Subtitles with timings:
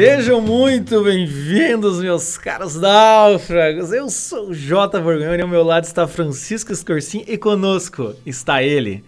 [0.00, 3.90] Sejam muito bem-vindos, meus caros náufragos.
[3.90, 8.62] Eu sou o Jota Borgonha e ao meu lado está Francisco Escorcim e conosco está
[8.62, 9.02] ele,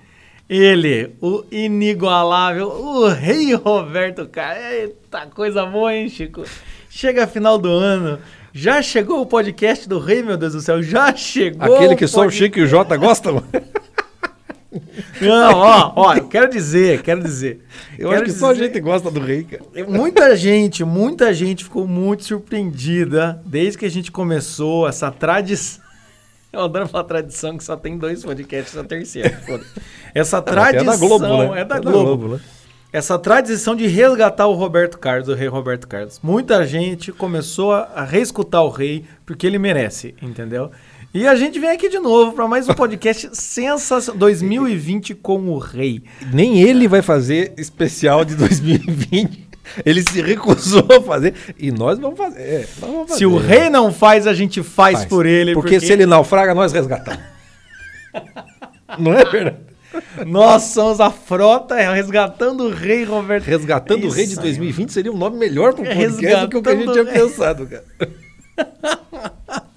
[0.48, 4.64] ele, o inigualável, o rei Roberto Carlos.
[4.64, 6.42] Eita, coisa boa, hein, Chico?
[6.88, 8.18] Chega a final do ano,
[8.52, 11.76] já chegou o podcast do rei, meu Deus do céu, já chegou.
[11.76, 13.44] Aquele que só o Chico e o Jota gostam?
[15.20, 17.64] Não, ó, ó, eu quero dizer, quero dizer.
[17.98, 19.62] Eu quero acho que só a gente gosta do rei, cara.
[19.88, 25.82] Muita gente, muita gente ficou muito surpreendida desde que a gente começou essa tradição.
[26.52, 29.40] Eu adoro falar tradição, que só tem dois podcasts na terceira.
[30.12, 30.82] Essa tradição.
[30.82, 31.60] É da Globo, né?
[31.60, 31.98] É da, é Globo.
[31.98, 32.40] da Globo né?
[32.92, 36.18] Essa tradição de resgatar o Roberto Carlos, o rei Roberto Carlos.
[36.20, 40.72] Muita gente começou a reescutar o rei porque ele merece, entendeu?
[41.12, 45.58] E a gente vem aqui de novo para mais um podcast sensacional 2020 com o
[45.58, 46.04] rei.
[46.32, 49.48] Nem ele vai fazer especial de 2020.
[49.84, 52.40] Ele se recusou a fazer e nós vamos fazer.
[52.40, 53.18] É, nós vamos fazer.
[53.18, 55.08] Se o rei não faz, a gente faz, faz.
[55.08, 55.52] por ele.
[55.52, 57.20] Porque, porque, se ele naufraga, nós resgatamos.
[58.96, 59.56] não é verdade?
[60.24, 63.46] Nós somos a frota resgatando o rei Roberto.
[63.46, 66.56] Resgatando Isso o rei de 2020 seria um nome melhor para o podcast do que
[66.56, 67.84] o que a gente tinha pensado, cara.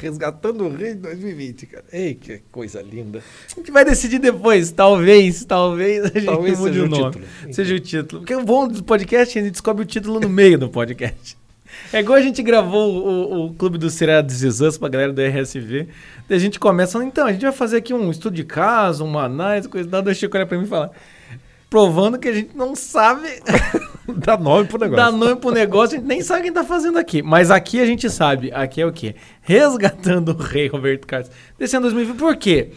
[0.00, 1.84] Resgatando o Rei de 2020, cara.
[1.92, 3.22] Ei, que coisa linda.
[3.50, 4.70] A gente vai decidir depois.
[4.70, 7.12] Talvez, talvez a gente talvez mude seja o nome.
[7.12, 7.54] Título.
[7.54, 8.20] Seja o título.
[8.22, 11.36] Porque o bom do podcast é a gente descobre o título no meio do podcast.
[11.92, 15.88] É igual a gente gravou o, o Clube do Seriados Us pra galera do RSV.
[16.28, 19.24] Daí a gente começa, então, a gente vai fazer aqui um estudo de caso, uma
[19.24, 20.00] análise, coisa da.
[20.00, 20.92] O Chico olha pra mim e fala
[21.70, 23.28] provando que a gente não sabe
[24.16, 25.04] dar nome pro negócio.
[25.04, 27.22] Dar nome pro negócio, a gente nem sabe quem tá fazendo aqui.
[27.22, 28.52] Mas aqui a gente sabe.
[28.52, 29.14] Aqui é o quê?
[29.40, 31.30] Resgatando o rei Roberto Carlos.
[31.56, 32.18] Descendo 2020.
[32.18, 32.72] Por quê?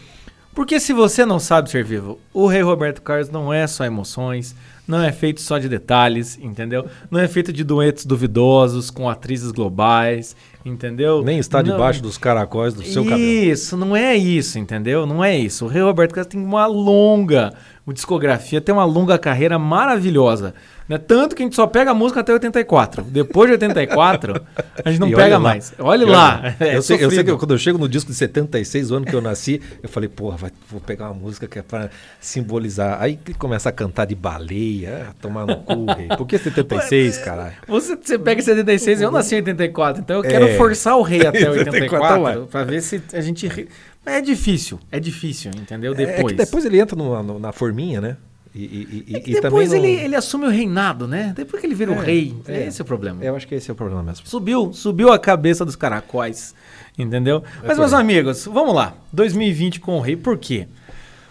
[0.54, 4.54] Porque se você não sabe ser vivo, o rei Roberto Carlos não é só emoções,
[4.86, 6.86] não é feito só de detalhes, entendeu?
[7.10, 11.24] Não é feito de duetos duvidosos com atrizes globais, entendeu?
[11.24, 13.20] Nem está não, debaixo dos caracóis do seu cabelo.
[13.20, 15.04] Isso, não é isso, entendeu?
[15.04, 15.64] Não é isso.
[15.64, 17.52] O rei Roberto Carlos tem uma longa
[17.92, 20.54] discografia, tem uma longa carreira maravilhosa.
[20.88, 20.98] Né?
[20.98, 23.02] Tanto que a gente só pega a música até 84.
[23.04, 24.40] Depois de 84,
[24.84, 25.72] a gente não e pega mais.
[25.78, 26.54] Olha lá.
[26.64, 29.06] É eu, sei, eu, sei, que quando eu chego no disco de 76, o ano
[29.06, 31.90] que eu nasci, eu falei, porra, vai, vou pegar uma música que é para
[32.20, 33.02] simbolizar.
[33.02, 35.84] Aí começa a cantar de baleia, tomar no cu.
[35.92, 36.08] rei.
[36.16, 37.54] Por que 76, caralho?
[37.66, 40.56] Você, você pega 76, eu nasci em 84, então eu quero é.
[40.56, 43.68] forçar o rei até 84 para ver se a gente.
[44.06, 45.94] É difícil, é difícil, entendeu?
[45.94, 46.16] Depois.
[46.16, 48.16] É, é que depois ele entra no, no, na forminha, né?
[48.54, 51.32] E, e, é e depois ele, ele assume o reinado, né?
[51.34, 52.36] Depois que ele vira é, o rei.
[52.46, 53.24] É, esse é o problema.
[53.24, 54.26] Eu acho que esse é o problema mesmo.
[54.26, 56.54] Subiu, subiu a cabeça dos caracóis,
[56.96, 57.42] entendeu?
[57.62, 58.94] É Mas, meus amigos, vamos lá.
[59.12, 60.68] 2020 com o rei, por quê?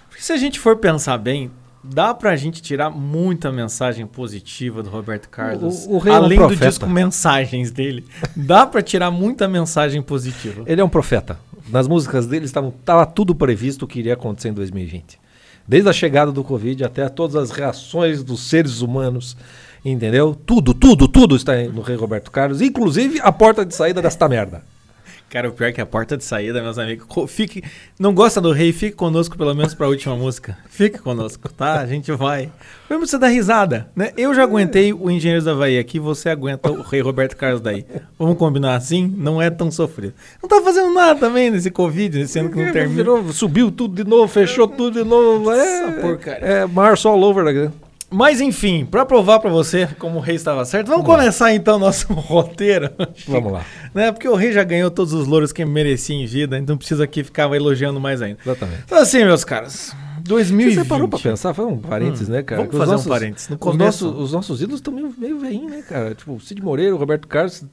[0.09, 1.49] Porque se a gente for pensar bem,
[1.81, 5.85] dá pra gente tirar muita mensagem positiva do Roberto Carlos.
[5.85, 8.05] O, o rei além é um do disco Mensagens dele.
[8.35, 10.63] Dá pra tirar muita mensagem positiva.
[10.65, 11.39] Ele é um profeta.
[11.73, 15.19] Nas músicas dele estava tudo previsto o que iria acontecer em 2020.
[15.67, 19.35] Desde a chegada do Covid até todas as reações dos seres humanos,
[19.83, 20.35] entendeu?
[20.35, 24.63] Tudo, tudo, tudo está no Rei Roberto Carlos, inclusive a porta de saída desta merda.
[25.33, 27.07] Cara, o pior é que a porta de saída, meus amigos.
[27.27, 27.63] Fique,
[27.97, 28.71] não gosta do rei?
[28.71, 30.55] Fique conosco pelo menos para a última música.
[30.69, 31.79] Fique conosco, tá?
[31.79, 32.51] A gente vai.
[32.87, 34.11] Vamos você dar risada, né?
[34.15, 37.83] Eu já aguentei o Engenheiros da Havaí aqui, você aguenta o rei Roberto Carlos daí.
[38.19, 39.11] Vamos combinar assim?
[39.17, 40.13] Não é tão sofrido.
[40.39, 43.33] Não tá fazendo nada também nesse Covid, nesse ano que não terminou.
[43.33, 45.51] Subiu tudo de novo, fechou tudo de novo.
[45.51, 46.45] É, Essa porcaria.
[46.45, 47.71] É março all over again.
[48.13, 51.53] Mas enfim, para provar para você como o rei estava certo, vamos, vamos começar lá.
[51.53, 52.91] então nosso roteiro.
[53.27, 53.65] Vamos lá.
[53.93, 54.11] Né?
[54.11, 57.03] Porque o rei já ganhou todos os louros que merecia em vida, então não precisa
[57.03, 58.39] aqui ficar elogiando mais ainda.
[58.45, 58.83] Exatamente.
[58.85, 60.75] Então assim, meus caras, 2020.
[60.75, 61.53] Você parou pra pensar?
[61.53, 62.61] Foi um parênteses, hum, né, cara?
[62.61, 63.49] Vamos fazer nossos, um parênteses.
[63.49, 64.05] No começo...
[64.07, 66.13] os, nossos, os nossos ídolos estão meio, meio veinhos, né, cara?
[66.13, 67.65] Tipo, Cid Moreira, Roberto Carlos.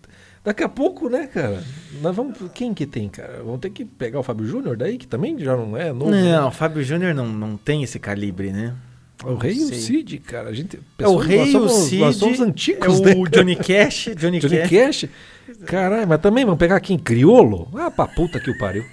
[0.43, 1.63] Daqui a pouco, né, cara?
[2.01, 2.39] Nós vamos.
[2.55, 3.43] Quem que tem, cara?
[3.45, 6.11] Vamos ter que pegar o Fábio Júnior daí, que também já não é novo.
[6.11, 8.75] Não, o Fábio Júnior não, não tem esse calibre, né?
[9.25, 10.49] O Rei e o Cid, cara.
[10.49, 12.01] A gente, é o Rei e o Cid.
[12.01, 13.15] Nós somos antigos, é né?
[13.17, 14.11] o Johnny Cash.
[14.17, 14.71] Johnny, Johnny Cash.
[14.71, 15.09] Cash.
[15.67, 17.69] Caralho, mas também vamos pegar aqui em criolo?
[17.75, 18.85] Ah, pra puta que o pariu.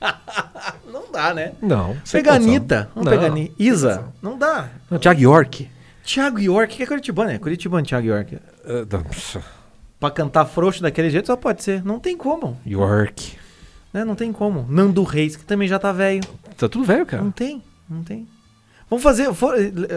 [0.92, 1.52] não dá, né?
[1.60, 1.96] Não.
[2.10, 2.90] Pega Anitta.
[2.94, 4.12] Vamos não, pegar a Isa.
[4.22, 4.68] Não dá.
[4.90, 5.68] Não, Thiago York.
[6.04, 8.36] Thiago York, que é Curitibano, é Curitibano, Thiago York.
[8.36, 9.42] Uh,
[9.98, 11.84] pra cantar frouxo daquele jeito só pode ser.
[11.84, 12.56] Não tem como.
[12.64, 13.36] York.
[13.92, 14.04] Né?
[14.04, 14.64] Não tem como.
[14.68, 16.22] Nando Reis, que também já tá velho.
[16.56, 17.22] Tá tudo velho, cara.
[17.22, 18.28] Não tem, não tem.
[18.88, 19.32] Vamos fazer.
[19.34, 19.54] For,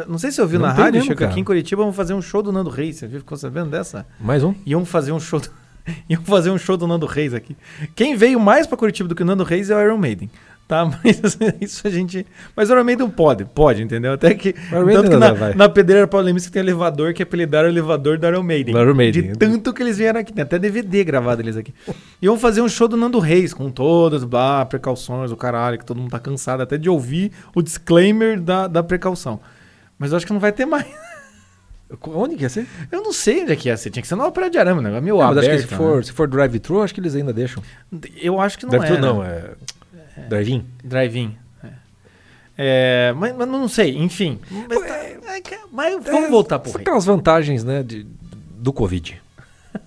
[0.07, 2.21] não sei se você ouviu não na rádio, mesmo, aqui em Curitiba, vamos fazer um
[2.21, 2.97] show do Nando Reis.
[2.97, 4.05] Você ficou sabendo dessa?
[4.19, 4.53] Mais um?
[4.65, 5.39] Iam fazer um show.
[5.39, 5.49] Do,
[6.09, 7.55] iam fazer um show do Nando Reis aqui.
[7.95, 10.29] Quem veio mais para Curitiba do que o Nando Reis é o Iron Maiden.
[10.69, 12.27] Tá, mas isso a gente.
[12.55, 14.13] Mas o Iron Maiden pode, pode, entendeu?
[14.13, 14.53] Até que.
[14.53, 15.55] Tanto que não na, vai.
[15.55, 18.75] na pedreira Paulemista tem elevador que apelidaram o elevador do Iron Maiden.
[18.75, 19.31] Do Iron Maiden.
[19.31, 20.31] De tanto que eles vieram aqui.
[20.31, 21.73] Tem até DVD gravado deles aqui.
[22.21, 25.83] E vão fazer um show do Nando Reis, com todas, blá, precauções, o caralho, que
[25.85, 29.39] todo mundo tá cansado até de ouvir o disclaimer da, da precaução.
[29.97, 30.85] Mas eu acho que não vai ter mais.
[32.13, 32.67] Onde que ia ser?
[32.91, 33.89] Eu não sei onde é que ia ser.
[33.89, 34.95] Tinha que ser na Ópera de Arame, né?
[34.95, 35.39] Ah, mas aberto.
[35.39, 37.63] acho que se for, se for drive-thru, acho que eles ainda deixam.
[37.91, 38.01] né?
[38.21, 39.01] Eu acho que não Drive-thru é.
[39.01, 39.29] não, né?
[39.29, 39.78] é.
[40.27, 40.65] Drive-in.
[40.83, 41.35] Drive-in.
[41.63, 41.67] É.
[42.57, 44.39] É, mas, mas não sei, enfim.
[44.67, 44.97] Mas, tá-
[45.35, 46.83] é que- mas vamos voltar pro São rei.
[46.83, 48.05] aquelas vantagens, né, de,
[48.57, 49.21] do Covid.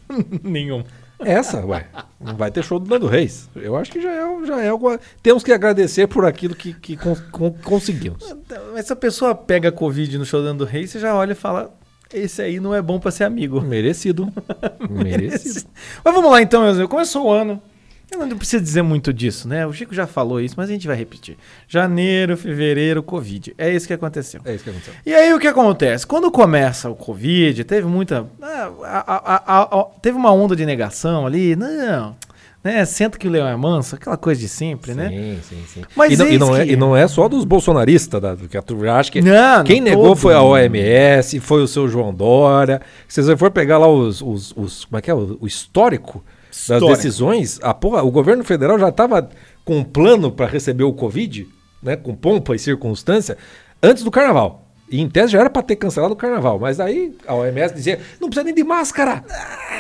[0.43, 0.83] Nenhum.
[1.21, 1.87] Essa, ué.
[2.21, 3.49] Não vai ter show do Nando Reis.
[3.55, 4.99] Eu acho que já é, já é algo.
[5.23, 8.35] Temos que agradecer por aquilo que, que con- con- conseguimos.
[8.73, 11.73] Mas se a pessoa pega Covid no show do Rei, você já olha e fala:
[12.13, 13.61] esse aí não é bom pra ser amigo.
[13.61, 14.33] Merecido.
[14.91, 15.69] Merecido.
[16.05, 16.91] Mas vamos lá então, meus amigos.
[16.91, 17.63] Começou o ano.
[18.13, 19.67] Eu não preciso dizer muito disso, né?
[19.67, 21.37] O Chico já falou isso, mas a gente vai repetir.
[21.67, 23.55] Janeiro, fevereiro, Covid.
[23.59, 24.41] É isso que aconteceu.
[24.45, 24.95] É isso que aconteceu.
[25.05, 26.07] E aí o que acontece?
[26.07, 28.27] Quando começa o Covid, teve muita.
[28.41, 31.57] ah, a- a- a- teve uma onda de negação ali.
[31.57, 32.15] Não.
[32.63, 32.85] Né?
[32.85, 35.09] Senta que o leão é manso, aquela coisa de sempre, né?
[35.09, 35.83] Sim, sim, sim.
[35.97, 38.57] Mas e, não, e não é, que- e não é só dos bolsonaristas, da, que
[38.57, 39.21] a turma acha que.
[39.21, 40.43] Não, Quem negou todo foi a.
[40.43, 42.81] OMS, foi o seu João Dória.
[43.09, 44.23] Se você for pegar lá os.
[44.23, 45.15] os, os- como é que é?
[45.15, 46.23] O, o histórico,
[46.53, 46.89] das Histórico.
[46.89, 49.29] decisões, a porra, o governo federal já estava
[49.65, 51.49] com um plano para receber o Covid,
[51.83, 51.97] né?
[51.97, 53.39] Com pompa e circunstância,
[53.83, 54.63] antes do carnaval.
[54.91, 56.59] E em tese já era para ter cancelado o carnaval.
[56.59, 59.25] Mas aí a OMS dizia: não precisa nem de máscara.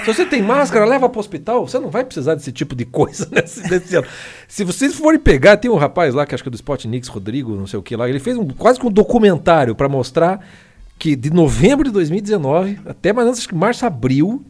[0.03, 1.69] Se você tem máscara, leva para o hospital.
[1.69, 4.07] Você não vai precisar desse tipo de coisa nesse, nesse ano.
[4.49, 7.55] Se vocês forem pegar, tem um rapaz lá, que acho que é do Spotnix, Rodrigo,
[7.55, 8.09] não sei o que lá.
[8.09, 10.41] Ele fez um, quase que um documentário para mostrar
[10.99, 14.43] que de novembro de 2019 até mais ou menos, acho que março, abril,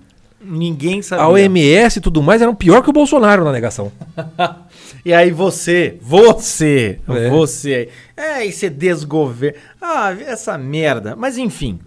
[0.44, 1.24] Ninguém sabia.
[1.24, 3.92] a OMS e tudo mais eram pior que o Bolsonaro na negação.
[5.04, 7.28] E aí você, você, É.
[7.28, 7.88] você.
[8.16, 9.58] É, esse desgoverno.
[9.80, 11.16] Ah, essa merda.
[11.16, 11.80] Mas enfim.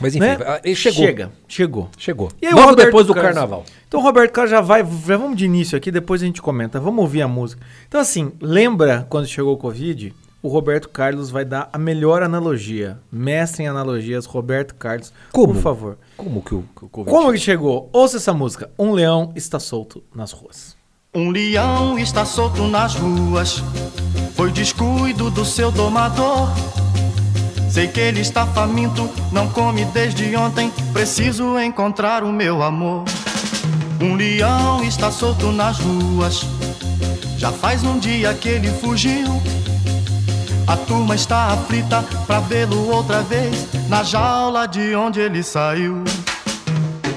[0.00, 0.38] Mas enfim, né?
[0.46, 1.04] ah, ele chegou.
[1.04, 1.90] Chega, chegou.
[1.98, 2.28] Chegou.
[2.40, 3.32] E aí Logo Roberto depois do Carlos?
[3.34, 3.64] carnaval.
[3.88, 6.78] Então o Roberto Carlos já vai, já vamos de início aqui, depois a gente comenta.
[6.78, 7.60] Vamos ouvir a música.
[7.88, 10.14] Então assim, lembra quando chegou o Covid?
[10.42, 12.98] O Roberto Carlos vai dar a melhor analogia.
[13.12, 15.12] Mestre em analogias, Roberto Carlos.
[15.30, 15.54] Como?
[15.54, 15.98] Por favor.
[16.16, 17.88] Como que o, que o Covid Como que chegou?
[17.92, 18.68] Ouça essa música.
[18.76, 20.76] Um leão está solto nas ruas.
[21.14, 23.62] Um leão está solto nas ruas,
[24.34, 26.48] foi descuido do seu domador.
[27.70, 30.72] Sei que ele está faminto, não come desde ontem.
[30.92, 33.04] Preciso encontrar o meu amor.
[34.00, 36.46] Um leão está solto nas ruas,
[37.36, 39.28] já faz um dia que ele fugiu.
[40.66, 46.02] A turma está aflita pra vê-lo outra vez na jaula de onde ele saiu.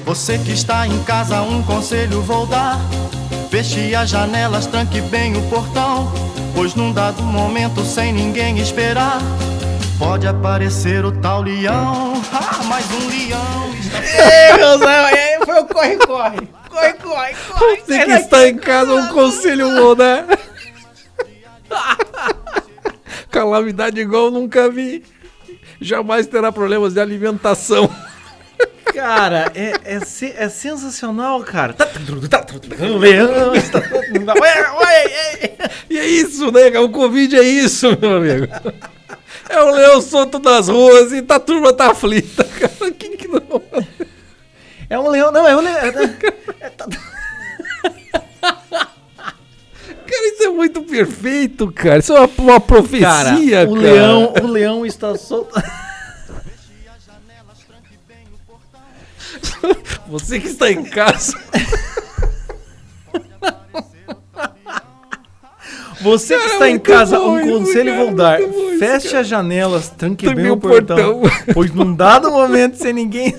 [0.06, 2.80] Você que está em casa, um conselho vou dar.
[3.50, 6.12] Feche as janelas, tranque bem o portão.
[6.54, 9.20] Pois num dado momento, sem ninguém esperar,
[9.98, 12.14] pode aparecer o tal leão.
[12.32, 16.50] Ah, mais um leão está Ei, meu Deus, foi o corre, corre.
[16.70, 17.82] Corre, corre, corre.
[17.86, 20.26] Você que está em casa, um conselho vou dar.
[23.36, 25.04] Calamidade igual eu nunca vi.
[25.82, 27.94] Jamais terá problemas de alimentação.
[28.94, 30.00] Cara, é, é,
[30.38, 31.74] é sensacional, cara.
[31.74, 31.86] Tá-
[34.90, 35.52] é.
[35.90, 36.80] E é isso, né?
[36.80, 38.48] O Covid é isso, meu amigo.
[39.50, 42.90] É o leão solto das ruas e tá, a turma tá aflita, cara.
[42.98, 43.62] Quem que não...
[44.90, 45.94] É um leão, não, é um leão.
[50.16, 51.98] Cara, isso é muito perfeito, cara.
[52.00, 53.70] Isso é uma, uma profecia, Cara, cara.
[53.70, 55.54] o leão, o leão está solto.
[60.08, 61.38] Você que está em casa.
[66.02, 68.40] Você que Cara, está em casa, bom um conselho cara, vou dar.
[68.42, 69.22] bom Feche cara.
[69.22, 71.20] as janelas, tranque bem o portão.
[71.22, 71.22] portão.
[71.54, 73.36] Pois num dado momento, sem ninguém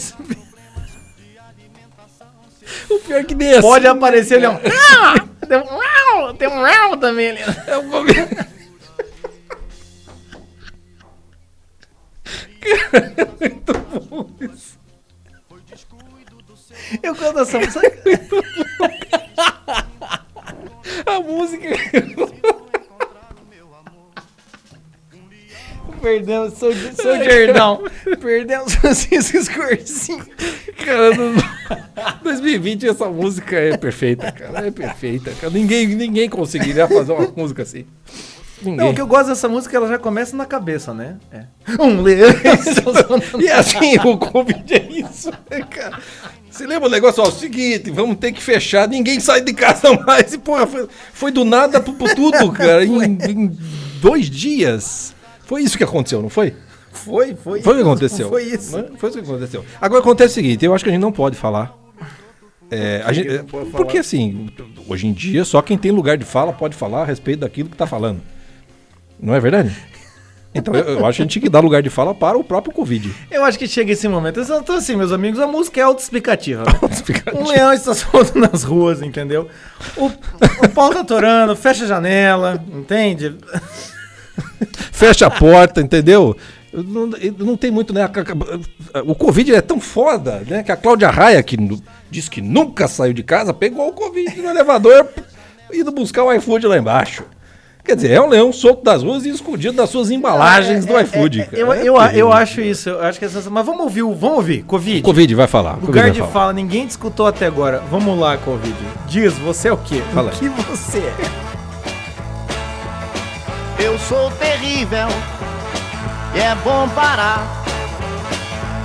[2.90, 4.60] O pior que nem é pode assim, aparecer o né, leão.
[4.90, 5.14] Ah,
[6.16, 7.40] Tem um leão, tem um leão também ali.
[7.66, 8.46] É um momento...
[17.02, 17.80] Eu canto essa música.
[21.06, 21.68] A música...
[26.00, 27.82] Perdemos, sou, sou Jordão.
[28.20, 30.26] Perdemos Francisco Escorcinho.
[30.84, 31.34] Cara, no...
[32.22, 34.66] 2020 essa música é perfeita, cara.
[34.66, 35.52] É perfeita, cara.
[35.52, 37.84] Ninguém, ninguém conseguiria fazer uma música assim.
[38.62, 38.76] Ninguém.
[38.76, 41.16] Não, o que eu gosto dessa música, ela já começa na cabeça, né?
[41.30, 41.44] É.
[41.80, 42.30] Um leão.
[43.38, 45.98] E assim, o Covid é isso, né, cara?
[46.50, 47.22] Você lembra o negócio?
[47.22, 50.32] Ó, o seguinte, vamos ter que fechar, ninguém sai de casa mais.
[50.32, 52.82] E, porra, foi, foi do nada pro, pro tudo, cara.
[52.82, 53.58] Em, em
[54.00, 55.14] dois dias.
[55.46, 56.54] Foi isso que aconteceu, não foi?
[56.92, 57.62] Foi, foi.
[57.62, 58.28] Foi o que aconteceu.
[58.28, 58.76] Foi isso.
[58.76, 58.88] Né?
[58.98, 59.64] Foi isso que aconteceu.
[59.80, 61.74] Agora acontece o seguinte, eu acho que a gente não pode falar.
[62.70, 63.64] É, a gente- falar?
[63.66, 64.48] porque assim,
[64.88, 67.76] hoje em dia, só quem tem lugar de fala pode falar a respeito daquilo que
[67.76, 68.20] tá falando.
[69.20, 69.74] Não é verdade?
[70.52, 72.42] Então eu, eu acho que a gente tinha que dar lugar de fala para o
[72.42, 73.14] próprio Covid.
[73.30, 74.40] Eu acho que chega esse momento.
[74.40, 76.64] Então, assim, meus amigos, a música é autoexplicativa.
[76.64, 76.72] né?
[77.38, 79.48] Um leão está solto nas ruas, entendeu?
[79.96, 83.36] O, o pau tá atorando, fecha a janela, entende?
[84.92, 86.36] Fecha a porta, entendeu?
[86.72, 87.06] Não,
[87.38, 88.08] não tem muito, né?
[89.06, 90.62] O Covid é tão foda, né?
[90.62, 91.56] Que a Cláudia Raia, que
[92.10, 95.06] disse que nunca saiu de casa, pegou o Covid no elevador
[95.72, 97.24] indo buscar o iFood lá embaixo.
[97.82, 101.48] Quer dizer, é um leão solto das ruas e escondido das suas embalagens do iFood.
[101.52, 102.18] Eu, É eu, terrível.
[102.18, 103.54] eu acho isso, eu acho que é sensacional.
[103.54, 104.98] Mas vamos ouvir, o- vamos ouvir, Covid.
[104.98, 105.74] O Covid vai falar.
[105.74, 106.32] o Covid Lugar vai de falar.
[106.32, 107.80] fala, ninguém te escutou até agora.
[107.88, 108.74] Vamos lá, Covid.
[109.06, 110.02] Diz, você é o quê?
[110.12, 111.45] Fala o que você é?
[113.78, 115.08] Eu sou terrível
[116.34, 117.42] e é bom parar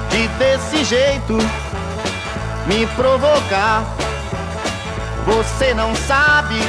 [0.10, 1.38] de desse jeito
[2.68, 3.84] me provocar.
[5.26, 6.60] Você não sabe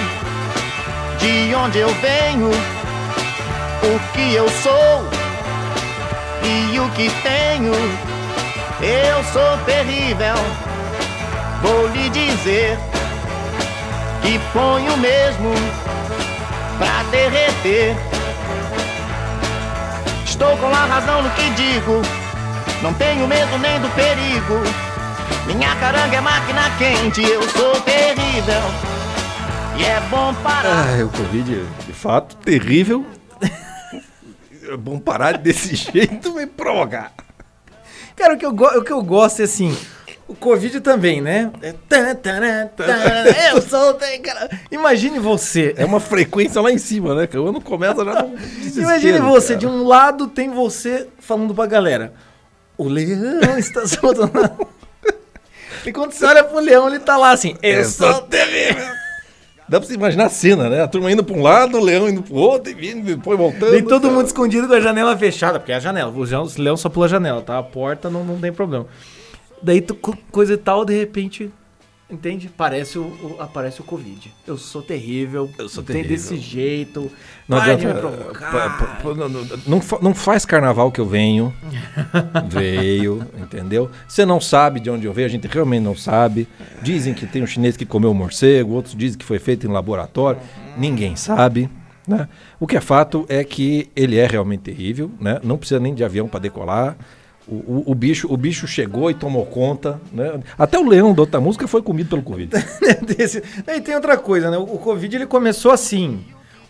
[1.18, 5.04] de onde eu venho, o que eu sou
[6.44, 7.72] e o que tenho.
[8.80, 10.34] Eu sou terrível,
[11.60, 12.78] vou lhe dizer
[14.22, 15.52] que ponho mesmo
[16.78, 18.11] pra derreter.
[20.42, 22.02] Estou com a razão no que digo,
[22.82, 24.60] não tenho medo nem do perigo.
[25.46, 28.60] Minha caranga é máquina quente, eu sou terrível.
[29.78, 30.98] E é bom parar.
[30.98, 33.06] Ah, o Covid, de fato, terrível.
[34.68, 37.12] É bom parar desse jeito e provocar.
[38.16, 39.78] Cara, o que eu, o que eu gosto é assim.
[40.32, 41.50] O Covid também, né?
[41.60, 41.74] É
[43.52, 43.94] Eu sou.
[44.22, 44.48] cara.
[44.70, 45.74] Imagine você.
[45.76, 47.26] É uma frequência lá em cima, né?
[47.26, 48.26] Que o ano começa já
[48.76, 49.58] Imagine você, cara.
[49.60, 52.14] de um lado tem você falando pra galera.
[52.78, 54.50] O leão está solto na...
[55.84, 57.54] E quando você olha pro leão, ele tá lá assim.
[57.62, 59.02] Eu Eu sou sou terrível.
[59.68, 60.82] Dá pra você imaginar a cena, né?
[60.82, 63.76] A turma indo pra um lado, o leão indo pro outro, e vindo, depois voltando.
[63.76, 64.14] E todo cara.
[64.14, 66.10] mundo escondido com a janela fechada, porque é a janela.
[66.10, 67.58] O leão- o leão só pula a janela, tá?
[67.58, 68.86] A porta não, não tem problema.
[69.62, 71.50] Daí tu, co- coisa e tal, de repente,
[72.10, 72.50] entende?
[72.56, 74.32] Parece o, o- aparece o Covid.
[74.46, 75.48] Eu sou terrível.
[75.58, 76.16] Eu sou tem terrível.
[76.16, 77.10] desse jeito.
[77.48, 77.86] Não adianta.
[77.94, 78.50] me provocar.
[78.52, 81.54] pa- pa- pa- não, não- não fa- não faz carnaval que eu venho.
[82.48, 83.90] Veio, entendeu?
[84.08, 86.46] Você não sabe de onde eu veio, a gente realmente não sabe.
[86.82, 89.70] Dizem que tem um chinês que comeu um morcego, outros dizem que foi feito em
[89.70, 90.40] laboratório.
[90.76, 91.68] Ninguém sabe.
[92.06, 92.28] Né?
[92.58, 95.38] O que é fato é que ele é realmente terrível, né?
[95.44, 96.96] não precisa nem de avião para decolar.
[97.48, 100.00] O, o- o bicho, o bicho chegou e tomou conta.
[100.12, 100.40] Né?
[100.58, 102.50] Até o leão da outra música foi comido pelo Covid.
[103.16, 104.56] Desse- E tem outra coisa, né?
[104.58, 106.20] O Covid ele começou assim.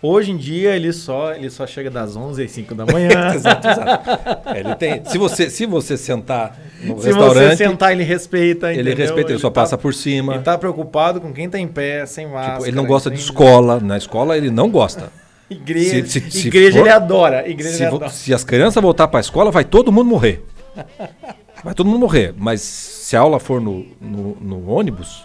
[0.05, 3.09] Hoje em dia ele só, ele só chega das 11 às 5 da manhã.
[3.37, 4.11] exato, exato.
[4.49, 8.73] É, ele tem, se, você, se você sentar no Se restaurante, você sentar, ele respeita.
[8.73, 8.97] ele entendeu?
[9.07, 10.35] respeita, ele só tá- passa por cima.
[10.35, 12.55] Ele tá preocupado com quem tá em pé, sem máscara.
[12.57, 13.79] Tipo, ele não gosta de escola.
[13.79, 15.12] Na escola ele não gosta.
[15.49, 17.49] Igreja, Se- se- se igreja for- ele adora.
[17.49, 18.09] Igreja Se, ele adora.
[18.11, 20.43] se as crianças voltar para a escola, vai todo mundo morrer.
[21.64, 22.35] Vai todo mundo morrer.
[22.37, 25.25] Mas se a aula for no, no, no ônibus,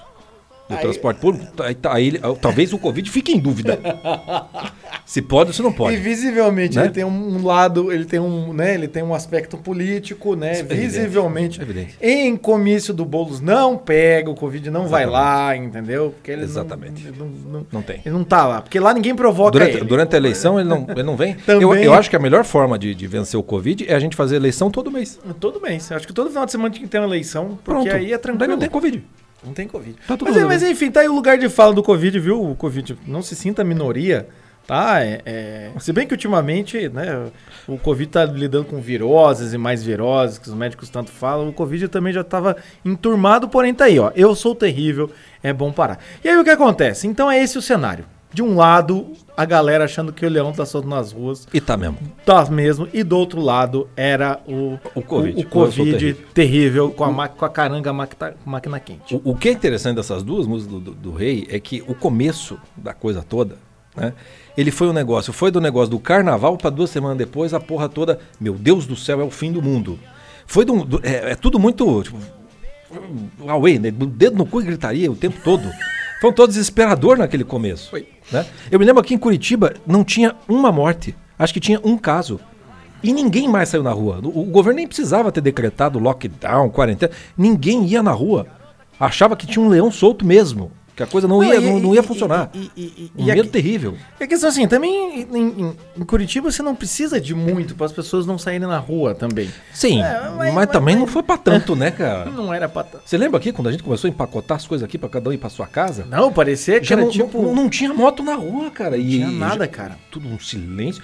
[0.70, 3.80] no Aí- transporte público, aí, tá- aí talvez o Covid fique em dúvida.
[5.06, 5.98] se pode ou se não E pode.
[5.98, 6.84] visivelmente Né?
[6.86, 10.60] ele tem um lado, ele tem um, né, ele tem um aspecto político, né?
[10.60, 11.60] evidente, visivelmente.
[11.60, 11.98] é evidente.
[12.02, 16.12] Em comício do Boulos não pega, o Covid não vai lá, entendeu?
[16.12, 17.08] Porque ele não- Exatamente.
[17.08, 18.02] ele não, não- Não tem.
[18.06, 19.86] ele não tá lá, porque lá ninguém provoca Durante, ele.
[19.86, 21.36] durante a eleição ele não, ele não vem.
[21.46, 21.62] Também.
[21.64, 24.16] Eu, eu acho que a melhor forma de, de vencer o Covid é a gente
[24.16, 25.18] fazer eleição todo mês.
[25.40, 25.92] Todo mês.
[25.92, 27.90] Acho que todo final de semana tinha que ter uma eleição, porque Pronto.
[27.96, 28.40] aí é tranquilo.
[28.40, 29.02] Daí não tem Covid.
[29.44, 29.96] Não tem Covid.
[30.08, 32.44] Tá mas, é, mas enfim, tá aí o lugar de fala do Covid, viu?
[32.52, 34.28] O Covid não se sinta minoria,
[34.66, 35.02] tá?
[35.04, 37.28] É, é- Se bem que ultimamente, né,
[37.68, 41.54] o Covid tá lidando com viroses e mais viroses, que os médicos tanto falam, o
[41.54, 44.12] Covid também já tava enturmado, porém tá aí, ó.
[44.16, 45.10] Eu sou terrível,
[45.44, 46.00] é bom parar.
[46.24, 47.08] E aí o que acontece?
[47.08, 48.06] Então é esse o cenário.
[48.38, 51.76] De um lado, a galera achando que o leão tá solto nas ruas, E tá
[51.76, 51.98] mesmo.
[52.24, 55.40] tá mesmo, e do outro lado era o, O Covid.
[55.40, 56.26] o, sou Covid terrível.
[56.36, 59.16] terrível, com, a ma- com a caranga máquina, máquina quente.
[59.16, 61.96] O, o que é interessante dessas duas músicas do, do- do Rei é que o
[61.96, 63.56] começo da coisa toda,
[63.96, 64.14] né?
[64.56, 67.90] Ele foi um negócio, foi do negócio do carnaval para duas semanas depois, a porra
[67.90, 69.98] toda, meu Deus do céu, é o fim do mundo.
[70.46, 72.18] Foi do, do- é, é tudo muito, tipo,
[73.42, 73.90] Huawei, né?
[73.90, 75.68] Dedo no cu e gritaria o tempo todo.
[76.20, 77.90] Foi um todo desesperador naquele começo.
[77.90, 78.08] Foi.
[78.32, 78.46] né?
[78.72, 81.16] Eu me lembro aqui em Curitiba não tinha uma morte.
[81.38, 82.40] Acho que tinha um caso.
[83.04, 84.20] E ninguém mais saiu na rua.
[84.24, 87.12] O, o governo nem precisava ter decretado lockdown, quarentena.
[87.38, 88.48] Ninguém ia na rua.
[89.00, 90.72] Achava que tinha um leão solto mesmo.
[90.98, 92.50] Que a coisa não, ia, e- não, não ia funcionar.
[92.56, 93.96] E, e, e, um e a- medo terrível.
[94.20, 97.92] E a questão assim, também em, em- Curitiba você não precisa de muito para as
[97.92, 99.48] pessoas não saírem na rua também.
[99.72, 102.32] Sim, É, mas, mas- mas- também não mas- foi pra tanto, né, cara?
[102.34, 102.84] Não era pra...
[102.84, 105.30] t- Você lembra aqui quando a gente começou a empacotar as coisas aqui pra cada
[105.30, 106.04] um ir pra sua casa?
[106.10, 107.42] Não, parecia que era não, tipo...
[107.44, 108.98] não, não tinha moto na rua, cara.
[108.98, 109.98] não tinha nada, já- cara.
[110.10, 111.04] tudo um silêncio.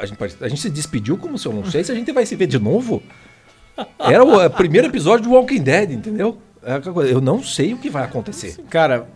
[0.00, 2.24] A gente, a gente se despediu como se eu não sei se a gente vai
[2.24, 3.02] se ver de novo.
[3.98, 6.38] Era o é, primeiro episódio do Walking Dead, entendeu?
[6.62, 6.80] É
[7.12, 8.56] Eu não sei o que vai acontecer.
[8.68, 9.06] Cara,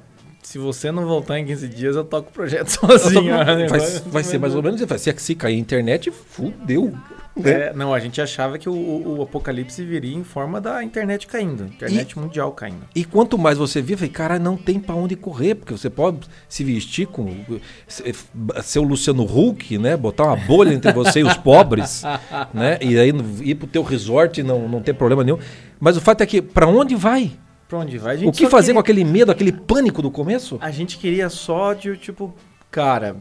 [0.43, 3.33] se você não voltar em 15 dias, eu toco o projeto sozinho.
[3.45, 3.67] né?
[3.69, 4.81] vai, vai ser mais ou menos.
[5.01, 6.93] Se, se cair a internet, fudeu.
[7.37, 7.51] né?
[7.69, 11.65] É, não, a gente achava que o, o- apocalipse viria em forma da internet caindo.
[11.65, 12.83] Internet mundial caindo.
[12.95, 16.29] E quanto mais você vê, falei, cara, não tem pra onde correr, porque você pode
[16.49, 17.35] se vestir com
[17.87, 18.15] se-
[18.63, 19.97] ser o Luciano Huck, né?
[19.97, 22.03] Botar uma bolha entre você e os pobres,
[22.53, 22.79] né?
[22.83, 25.39] E aí ir pro teu resort e não, não ter problema nenhum.
[25.81, 27.33] Mas o fato é que, pra onde vai?
[27.73, 28.23] Pra onde vai?
[28.27, 30.59] O que fazer com queria- aquele medo, aquele pânico do começo?
[30.61, 32.35] A gente queria só de, tipo,
[32.71, 33.17] cara,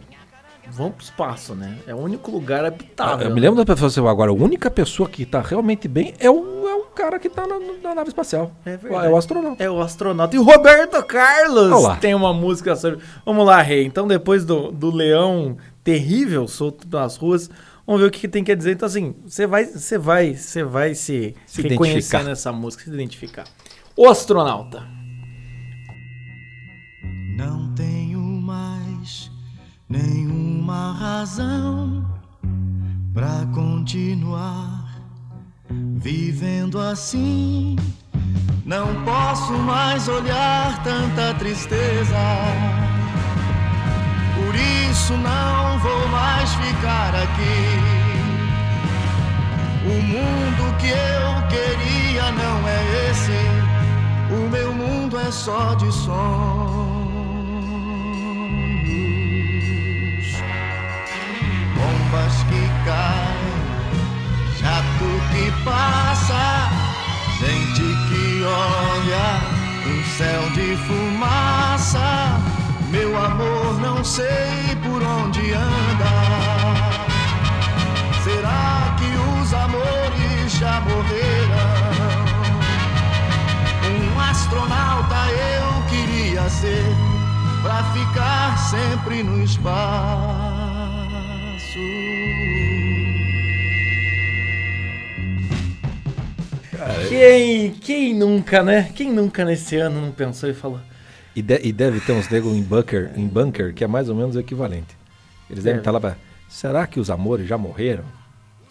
[0.70, 1.78] vamos pro espaço, né?
[1.88, 3.28] É o único lugar habitável.
[3.28, 6.14] Ah, eu me lembro da pessoa assim, agora, a única pessoa que tá realmente bem
[6.20, 8.52] é o, é o cara que tá na, na nave espacial.
[8.66, 9.06] É verdade.
[9.06, 9.64] É o astronauta.
[9.64, 10.36] É o astronauta.
[10.36, 11.96] E o Roberto Carlos Olá.
[11.96, 13.00] tem uma música sobre.
[13.26, 13.86] Vamos lá, Rei.
[13.86, 17.50] Então, depois do, do leão terrível solto nas ruas,
[17.88, 18.74] vamos ver o que, que tem que dizer.
[18.74, 23.46] Então, assim, você vai, você vai, você vai se, Se reconhecer nessa música, se identificar.
[23.96, 24.88] O astronauta.
[27.36, 29.30] Não tenho mais
[29.90, 32.06] nenhuma razão
[33.14, 35.02] pra continuar
[35.98, 37.76] vivendo assim.
[38.66, 42.16] Não posso mais olhar tanta tristeza.
[44.36, 48.12] Por isso não vou mais ficar aqui.
[49.86, 53.71] O mundo que eu queria não é esse.
[54.32, 56.12] O meu mundo é só de sonhos.
[61.76, 63.52] Bombas que caem,
[64.58, 66.70] jato que passa,
[67.42, 69.28] gente que olha,
[69.86, 72.40] um céu de fumaça.
[72.90, 76.12] Meu amor, não sei por onde anda.
[78.24, 81.81] Será que os amores já morreram?
[84.32, 86.86] Astronauta eu queria ser
[87.62, 89.72] pra ficar sempre no espaço.
[97.10, 98.90] Quem, quem nunca, né?
[98.96, 100.80] Quem nunca nesse ano não pensou e falou.
[101.36, 104.16] E, de- e deve ter uns negros em bunker, em bunker, que é mais ou
[104.16, 104.96] menos o equivalente.
[105.50, 105.82] Eles devem Deve.
[105.82, 106.16] estar lá pra.
[106.50, 108.04] Será que os amores já morreram?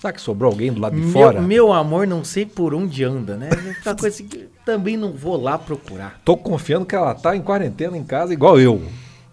[0.00, 1.42] Será que sobrou alguém do lado de Meu, fora?
[1.42, 3.50] meu amor, não sei por onde anda, né?
[3.52, 6.18] Aquela coisa assim que também não vou lá procurar.
[6.24, 8.80] Tô confiando que ela tá em quarentena em casa igual eu.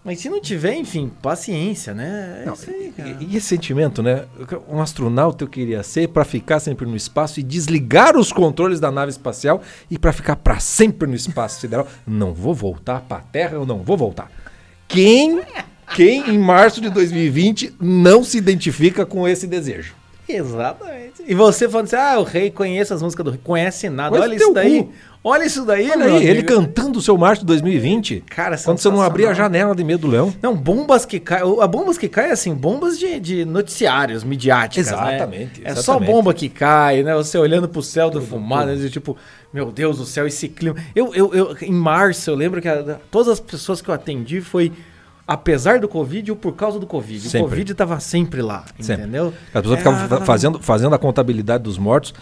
[0.04, 2.42] Mas se não tiver, enfim, paciência, né?
[2.42, 4.26] É Não, aí, e, e esse sentimento, né?
[4.68, 8.90] Um astronauta eu queria ser pra ficar sempre no espaço e desligar os controles da
[8.90, 11.86] nave espacial e pra ficar pra sempre no espaço sideral.
[12.06, 14.30] Não vou voltar pra Terra, eu não vou voltar.
[14.86, 15.40] Quem,
[15.94, 19.97] quem em março de 2020 não se identifica com esse desejo?
[20.28, 21.22] Exatamente.
[21.26, 23.40] E você falando assim, ah, o rei conhece as músicas do rei.
[23.42, 24.20] Conhece nada.
[24.20, 24.82] Olha isso daí.
[24.84, 24.92] cu.
[25.24, 28.22] Olha isso daí, Olha ele cantando o seu março de 2020.
[28.30, 30.32] Cara, quando você não abrir a janela de medo do leão.
[30.40, 31.42] Não, bombas que caem.
[31.60, 34.86] A bombas que caem, assim, bombas de, de noticiários midiáticas.
[34.86, 35.70] Exatamente, Né?
[35.70, 37.14] É só bomba que cai, né?
[37.16, 38.88] Você olhando pro céu do fumado, né?
[38.88, 39.16] tipo,
[39.52, 40.76] meu Deus do céu, esse clima.
[40.94, 44.40] Eu, eu, eu, em março, eu lembro que a- todas as pessoas que eu atendi
[44.40, 44.72] foi.
[45.28, 47.20] Apesar do Covid ou por causa do Covid.
[47.28, 47.40] Sempre.
[47.40, 49.02] O Covid tava sempre lá, Sempre.
[49.02, 49.34] entendeu?
[49.52, 52.14] As pessoas É, ficavam fa- fazendo, fazendo a contabilidade dos mortos,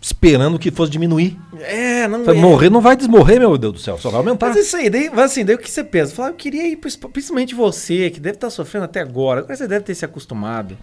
[0.00, 1.38] esperando que fosse diminuir.
[1.60, 2.42] É, não Falei, é.
[2.42, 4.48] Morrer não vai desmorrer, meu Deus do céu, só vai aumentar.
[4.48, 6.14] Mas isso aí, daí, assim, daí o que você pensa?
[6.14, 9.84] Fala, eu queria ir, principalmente você, que deve estar sofrendo até agora, agora você deve
[9.84, 10.76] ter se acostumado,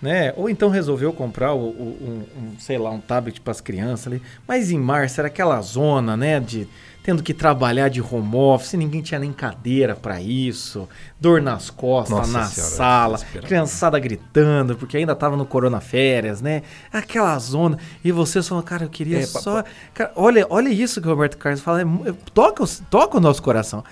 [0.00, 0.32] né?
[0.36, 1.98] Ou então resolveu comprar o, o-
[2.36, 4.22] um, um, sei lá, um tablet para as crianças ali.
[4.48, 6.68] Mas em março era aquela zona, né, de
[7.06, 10.88] tendo que trabalhar de home office, ninguém tinha nem cadeira para isso,
[11.20, 16.42] dor nas costas, Nossa na Senhora, sala, criançada gritando, porque ainda tava no corona férias,
[16.42, 16.64] né?
[16.92, 17.78] Aquela zona.
[18.02, 19.62] E você só, cara, eu queria É, só.
[19.94, 21.80] Cara, olha, olha isso que o Roberto Carlos fala.
[21.82, 23.84] é é- toca, toca o nosso coração.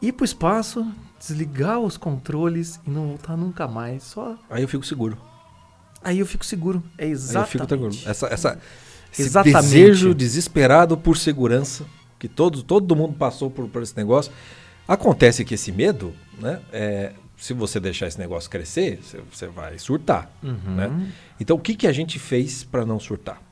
[0.00, 4.04] Ir pro espaço, desligar os controles e não voltar nunca mais.
[4.04, 4.36] Só.
[4.48, 5.18] Aí eu fico seguro.
[6.02, 6.82] Aí eu fico seguro.
[6.96, 7.50] É Aí eu exatamente.
[7.50, 7.94] fico tranquilo.
[8.06, 8.58] Essa, essa,
[9.12, 9.60] esse Exatamente.
[9.60, 11.84] desejo desesperado por segurança,
[12.24, 14.32] que todo, todo mundo passou por, por esse negócio.
[14.88, 16.58] Acontece que esse medo, né?
[16.72, 20.30] é, se você deixar esse negócio crescer, você, você vai surtar.
[20.42, 20.74] Uhum.
[20.74, 21.12] Né?
[21.38, 23.42] Então, o que, que a gente fez para não surtar?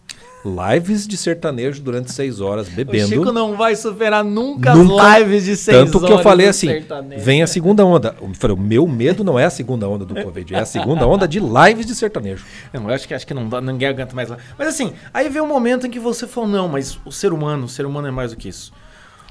[0.45, 3.09] Lives de sertanejo durante seis horas, O bebendo.
[3.09, 5.03] Chico não vai superar nunca, Nunca.
[5.15, 7.23] as lives de seis Tanto que eu horas falei assim: sertanejo.
[7.25, 8.17] vem a segunda onda.
[8.21, 11.07] Eu falei, o meu medo não é a segunda onda do Covid, é a segunda
[11.07, 12.45] onda de lives de sertanejo.
[12.73, 14.37] Não, eu acho que, acho que não ninguém aguenta mais lá.
[14.59, 17.67] Mas assim, aí veio um momento em que você falou, não, mas o ser humano,
[17.67, 18.73] o ser humano é mais do que isso.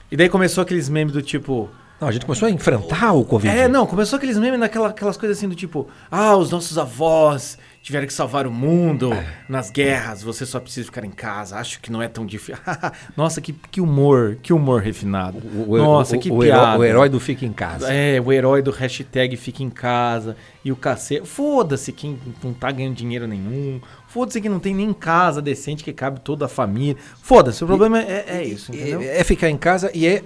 [0.10, 1.70] E daí começou aqueles memes do tipo.
[2.02, 3.56] Não, a gente começou a enfrentar o Covid.
[3.56, 7.60] É, não, começou aqueles memes naquela, aquelas coisas assim do tipo, ah, os nossos avós
[7.84, 9.26] tiveram que salvar o mundo É.
[9.48, 12.60] nas guerras, você só precisa ficar em casa, acho que não é tão difícil.
[13.16, 15.38] Nossa, que, que humor, que humor refinado.
[15.54, 16.74] O, o- Nossa, o- que o piada.
[16.74, 17.94] herói, o herói do fica em casa.
[17.94, 20.36] É, o herói do hashtag fica em casa
[20.66, 21.28] e o cacete.
[21.28, 23.80] Foda-se quem não tá ganhando dinheiro nenhum.
[24.08, 26.98] Foda-se que não tem nem casa decente que cabe toda a família.
[27.22, 29.02] Foda-se, o problema é, é isso, entendeu?
[29.02, 30.24] É, é ficar em casa e é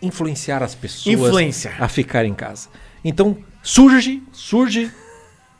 [0.00, 1.74] influenciar as pessoas Influência.
[1.78, 2.68] a ficar em casa.
[3.04, 4.90] Então, surge, surge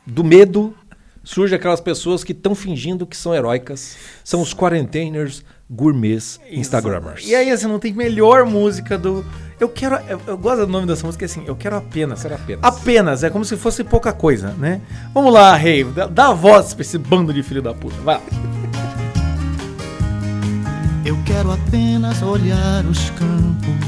[0.07, 0.75] do medo,
[1.23, 3.97] surge aquelas pessoas que estão fingindo que são heróicas.
[4.25, 7.27] São os quarenteners gourmets instagramers.
[7.27, 9.25] E aí, assim, não tem melhor música do.
[9.59, 9.97] Eu quero.
[10.09, 12.23] Eu, eu gosto do nome dessa música assim, eu quero apenas.
[12.23, 12.65] Quero apenas.
[12.65, 14.81] Apenas, é como se fosse pouca coisa, né?
[15.13, 17.97] Vamos lá, Rei, dá, dá a voz pra esse bando de filho da puta.
[18.03, 18.23] Vai lá.
[21.05, 23.86] Eu quero apenas olhar os campos,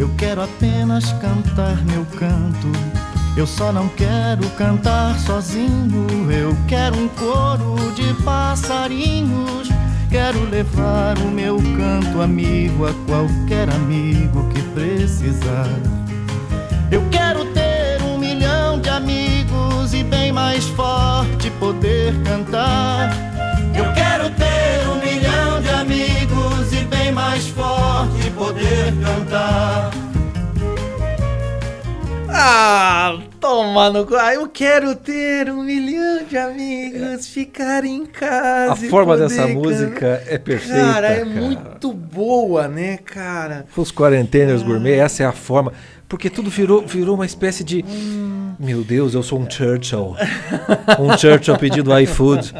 [0.00, 2.68] eu quero apenas cantar meu canto.
[3.36, 9.68] Eu só não quero cantar sozinho, eu quero um coro de passarinhos.
[10.08, 15.68] Quero levar o meu canto amigo a qualquer amigo que precisar.
[16.90, 23.10] Eu quero ter um milhão de amigos e bem mais forte poder cantar.
[23.76, 27.79] Eu quero ter um milhão de amigos e bem mais forte
[28.36, 29.90] poder cantar.
[32.32, 34.14] Ah, toma no cu.
[34.14, 38.72] Ah, eu quero ter um milhão de amigos, ficar em casa.
[38.72, 39.54] A e forma poder dessa cantar.
[39.54, 40.80] música é perfeita.
[40.80, 41.26] Cara, é cara.
[41.26, 43.66] muito boa, né, cara?
[43.76, 45.72] Os quarenteners gourmet, essa é a forma.
[46.08, 47.84] Porque tudo virou, virou uma espécie de.
[48.58, 50.16] Meu Deus, eu sou um Churchill.
[50.98, 52.52] Um Churchill pedindo iFood,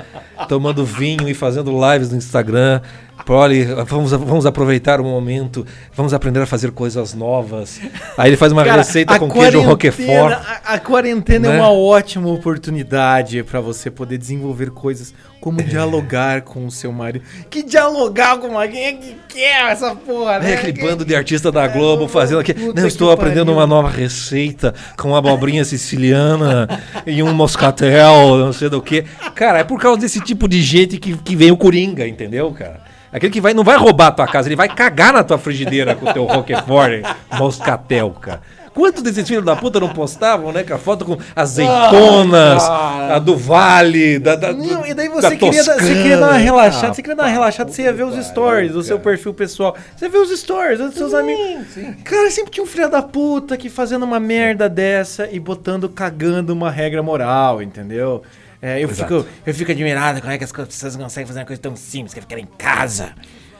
[0.48, 2.80] tomando vinho e fazendo lives no Instagram.
[3.28, 7.80] Olha, vamos, vamos aproveitar o momento, vamos aprender a fazer coisas novas.
[8.18, 10.32] Aí ele faz uma Cara, receita com queijo roquefort.
[10.32, 11.56] A, a quarentena né?
[11.56, 17.24] é uma ótima oportunidade pra você poder desenvolver coisas como dialogar com o seu marido.
[17.48, 20.50] Que dialogar com alguém é que quer essa porra, né?
[20.52, 22.52] É aquele Que- bando de artista da Globo É, fazendo aqui.
[22.52, 26.68] Não, que estou aprendendo pariu." uma nova receita com abobrinha siciliana
[27.06, 29.02] e um moscatel, não sei do que.
[29.34, 32.89] Cara, é por causa desse tipo de gente que, que vem o Coringa, entendeu, cara?
[33.12, 35.94] Aquele que vai, não vai roubar a tua casa, ele vai cagar na tua frigideira
[35.96, 37.02] com o teu Roquefort
[37.38, 38.40] moscatel, cara.
[38.72, 40.62] Quantos desses filhos da puta não postavam, né?
[40.62, 45.14] Com a foto com azeitonas, Ah, a do Vale, da, da Não, e daí da
[45.14, 46.38] você queria, dar- você queria dar uma Toscana.
[46.38, 49.34] relaxada, Ah, você queria dar uma relaxada, você ia ver os stories do seu perfil
[49.34, 49.76] pessoal.
[49.96, 51.66] Você vê os stories dos seus amigos.
[52.04, 56.52] Cara, sempre tinha um filho da puta que fazendo uma merda dessa e botando, cagando
[56.52, 58.22] uma regra moral, entendeu?
[58.62, 59.22] É, eu, Exato.
[59.22, 62.12] fico, eu fico admirado como é que as pessoas conseguem fazer uma coisa tão simples,
[62.12, 63.14] que é ficar em casa.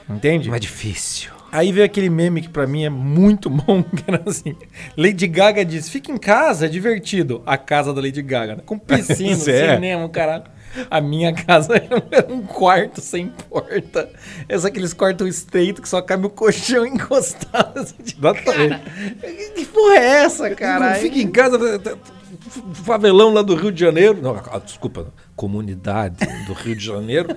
[0.09, 0.47] Entende?
[0.49, 1.31] Não é difícil.
[1.51, 4.55] Aí veio aquele meme que pra mim é muito bom, que era assim:
[4.95, 7.41] Lady Gaga diz: fica em casa, é divertido.
[7.45, 8.61] A casa da Lady Gaga, né?
[8.65, 9.75] com piscina, é.
[9.75, 10.43] cinema, caralho.
[10.89, 14.09] A minha casa era um- era um quarto sem porta.
[14.47, 17.79] Essa aqueles quartos estreitos que só cabe o colchão encostado.
[17.79, 18.81] Assim, de cara.
[19.55, 20.95] Que porra é essa, cara?
[20.95, 21.57] Fica em casa,
[22.73, 24.19] favelão lá do Rio de Janeiro.
[24.21, 26.15] Não, ah, desculpa, comunidade
[26.47, 27.35] do Rio de Janeiro.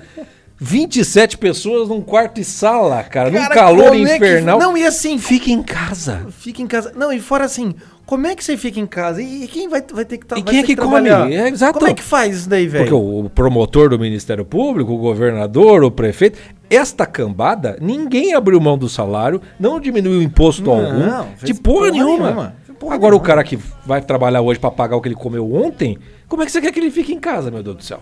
[0.59, 4.59] 27 pessoas num quarto e sala, cara, num Cara, calor como é que- infernal.
[4.59, 6.27] Não, e assim, Fica em casa.
[6.31, 6.93] fica em casa.
[6.95, 7.75] Não, e fora assim,
[8.07, 9.21] como é que você fica em casa?
[9.21, 11.09] E, e quem vai, vai ter que tá, E quem é ter que come?
[11.09, 11.79] É, exato.
[11.81, 12.85] Como é que faz isso daí, velho?
[12.85, 16.39] Porque o, o promotor do Ministério Público, o governador, o prefeito,
[16.71, 21.79] esta cambada, ninguém abriu mão do salário, não diminuiu imposto Não, algum, fez de porra,
[21.79, 22.25] porra nenhuma.
[22.27, 22.57] nenhuma.
[22.85, 25.99] Porra Agora o cara que vai trabalhar hoje pra pagar o que ele comeu ontem,
[26.29, 27.99] como é que você quer que ele fique em casa, meu Deus do céu?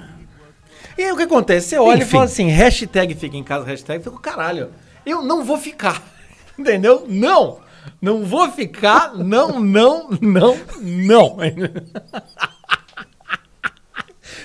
[0.99, 1.69] E aí o que acontece?
[1.69, 2.09] Você olha Enfim.
[2.09, 4.71] e fala assim, hashtag fica em casa, hashtag fica caralho.
[5.07, 6.03] Eu não vou ficar.
[6.59, 7.07] Entendeu?
[7.09, 7.59] Não!
[8.01, 11.37] Não vou ficar, não, não, não, não.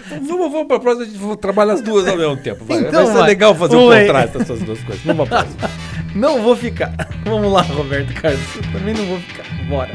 [0.09, 2.63] Vamos, vamos pra próxima, a gente vai trabalhar as duas ao mesmo tempo.
[2.63, 3.27] Vai, Então vai ser vai.
[3.27, 4.05] legal fazer Vamos aí.
[4.05, 5.03] contraste dessas duas coisas.
[5.03, 5.69] Vamos pra próxima.
[6.15, 6.95] Não vou ficar.
[7.25, 8.39] Vamos lá, Roberto Carlos.
[8.55, 9.43] Eu também não vou ficar.
[9.67, 9.91] Bora.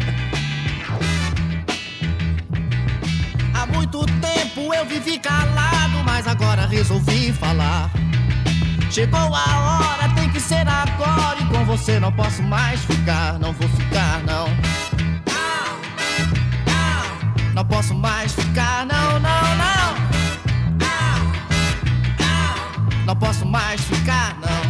[4.93, 7.91] Vivi calado, mas agora resolvi falar.
[8.91, 11.39] Chegou a hora, tem que ser agora.
[11.41, 14.47] E com você não posso mais ficar, não vou ficar, não.
[17.55, 19.95] Não posso mais ficar, não, não, não.
[23.07, 24.63] Não posso mais ficar, não.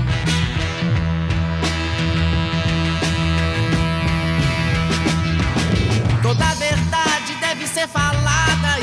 [6.23, 8.22] Toda verdade deve ser falada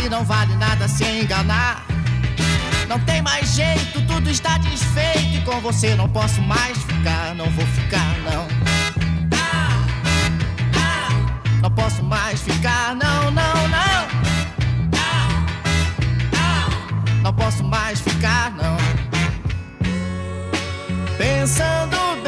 [0.10, 1.86] não vale nada se enganar.
[2.88, 7.50] Não tem mais jeito, tudo está desfeito e com você não posso mais ficar, não
[7.52, 8.48] vou ficar, não.
[11.62, 14.20] Não posso mais ficar, não, não, não.
[17.22, 18.78] Não posso mais ficar, não.
[21.18, 22.19] Pensando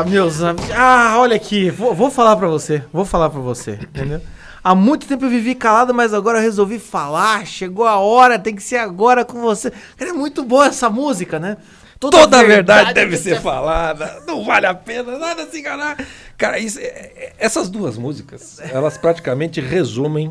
[0.00, 0.70] Ah, meus amigos.
[0.72, 1.70] Ah, olha aqui.
[1.70, 2.82] Vou, vou falar pra você.
[2.92, 3.72] Vou falar pra você.
[3.72, 4.20] Entendeu?
[4.62, 7.46] Há muito tempo eu vivi calado, mas agora eu resolvi falar.
[7.46, 9.72] Chegou a hora, tem que ser agora com você.
[9.96, 11.56] Cara, é muito boa essa música, né?
[11.98, 14.22] Toda a verdade deve ser falada.
[14.26, 15.96] Não vale a pena nada se enganar.
[16.36, 20.30] Cara, isso- é- é- essas duas músicas, elas praticamente resumem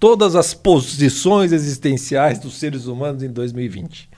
[0.00, 4.08] todas as posições existenciais dos seres humanos em 2020.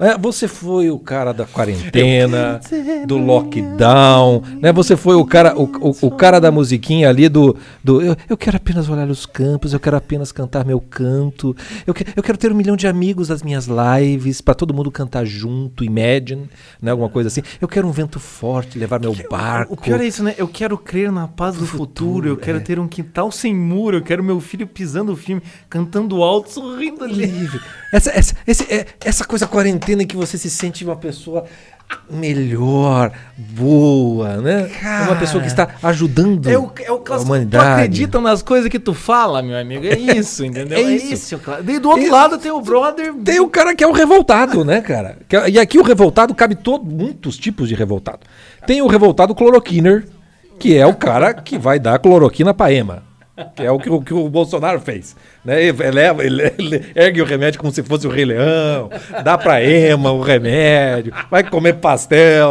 [0.00, 2.58] É, você foi o cara da quarentena,
[3.06, 4.72] do lockdown, né?
[4.72, 8.36] Você foi o cara, o, o- o cara da musiquinha ali do, do eu, eu
[8.36, 11.54] quero apenas olhar os campos, eu quero apenas cantar meu canto,
[11.86, 14.90] eu, que- eu quero ter um milhão de amigos nas minhas lives para todo mundo
[14.90, 16.48] cantar junto, imagine,
[16.80, 16.90] né?
[16.90, 17.42] Alguma coisa assim.
[17.60, 19.74] Eu quero um vento forte, levar meu barco.
[19.74, 20.34] O pior é isso, né?
[20.38, 24.02] Eu quero crer na paz do futuro, eu quero ter um quintal sem muro, eu
[24.02, 27.60] quero meu filho pisando o filme, cantando alto, sorrindo livre.
[27.92, 31.44] Essa, essa, esse- é- essa coisa quarentena em que você se sente uma pessoa
[32.08, 34.70] melhor, boa, né?
[35.06, 37.26] uma pessoa que está ajudando É o, é o a clássico.
[37.28, 37.66] Tu humanidade.
[37.68, 39.84] acredita nas coisas que tu fala, meu amigo.
[39.86, 40.78] É isso, entendeu?
[40.78, 41.38] É isso.
[41.38, 41.62] cara.
[41.62, 43.12] Daí do outro E- lado tem o brother.
[43.24, 45.18] Tem o cara que é o revoltado, né, cara?
[45.30, 48.20] É- E aqui o revoltado cabe todo, muitos tipos de revoltado.
[48.66, 50.06] Tem o revoltado cloroquiner,
[50.58, 53.02] que é o cara que vai dar cloroquina pra Ema.
[53.56, 55.16] Que é o que, o que o Bolsonaro fez.
[55.44, 55.62] Né?
[55.64, 58.90] Ele, eleva- ele- ele ergue o remédio como se fosse o Rei Leão,
[59.24, 62.50] dá pra Ema o remédio, vai comer pastel.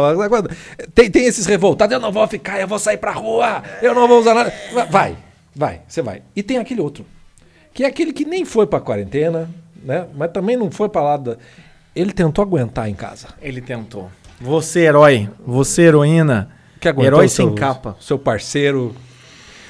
[0.94, 4.06] Tem, tem esses revoltados, eu não vou ficar, eu vou sair pra rua, eu não
[4.08, 4.52] vou usar nada.
[4.90, 5.16] Vai,
[5.54, 6.22] vai, você vai.
[6.34, 7.04] E tem aquele outro,
[7.72, 9.48] que é aquele que nem foi pra quarentena,
[9.82, 10.06] né?
[10.16, 11.16] Mas também não foi pra lá.
[11.16, 11.36] da-
[11.94, 13.28] Ele tentou aguentar em casa.
[13.40, 14.10] Ele tentou.
[14.40, 15.28] Você, herói.
[15.46, 16.50] Você, heroína.
[16.80, 17.96] Que herói sem capa.
[18.00, 18.94] Seu parceiro.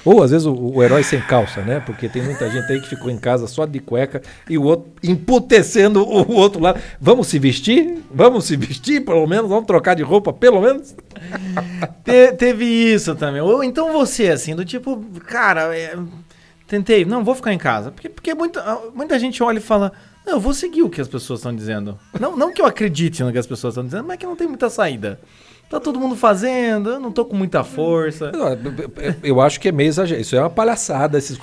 [0.05, 1.81] Ou às vezes o, o herói sem calça, né?
[1.85, 4.91] Porque tem muita gente aí que ficou em casa só de cueca e o outro
[5.03, 6.81] emputecendo o outro lado.
[7.01, 8.03] Vamos se vestir?
[8.11, 9.49] Vamos se vestir, pelo menos?
[9.49, 10.95] Vamos trocar de roupa, pelo menos?
[12.05, 13.41] Te- teve isso também.
[13.43, 15.97] Ou então você, assim, do tipo, cara, é,
[16.67, 17.91] tentei, não, vou ficar em casa.
[17.91, 19.93] Porque, porque muita, muita gente olha e fala,
[20.27, 21.99] não, eu vou seguir o que as pessoas estão dizendo.
[22.19, 24.49] Não, não que eu acredite no que as pessoas estão dizendo, mas que não tem
[24.49, 25.21] muita saída.
[25.71, 28.33] Tá todo mundo fazendo, eu não tô com muita força.
[28.35, 30.21] Eu, eu acho que é meio exagero.
[30.21, 31.17] Isso é uma palhaçada.
[31.17, 31.39] Esses,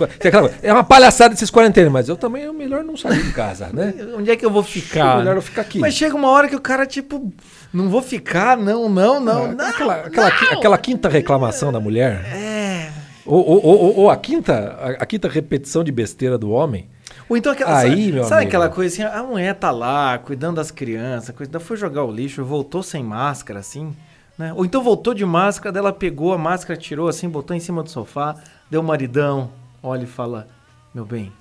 [0.62, 3.94] é uma palhaçada esses quarentenas, mas eu também é melhor não sair de casa, né?
[4.20, 5.20] Onde é que eu vou ficar?
[5.20, 5.80] melhor eu ficar aqui.
[5.80, 7.32] Mas chega uma hora que o cara, tipo,
[7.74, 9.66] não vou ficar, não, não, não, não.
[9.66, 12.26] aquela, aquela, qui- aquela quinta reclamação da mulher.
[12.26, 12.90] É.
[13.26, 16.90] Ou, ou- ou- ou a, quinta, a, a quinta repetição de besteira do homem.
[17.30, 17.78] Ou então aquela.
[17.80, 18.50] Aí, sabe, meu sabe amigo.
[18.50, 22.44] aquela coisa assim, a mulher tá lá, cuidando das crianças, cuidando, foi jogar o lixo,
[22.44, 23.96] voltou sem máscara, assim,
[24.38, 24.54] né?
[24.54, 27.90] Ou então voltou de máscara, ela pegou a máscara, tirou assim, botou em cima do
[27.90, 28.36] sofá,
[28.70, 29.50] deu um maridão,
[29.82, 30.48] olha e fala,
[30.94, 31.32] meu bem,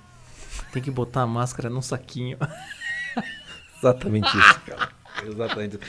[0.71, 2.37] tem que botar a máscara num saquinho.
[3.77, 4.89] Exatamente isso, cara.
[5.25, 5.79] Exatamente.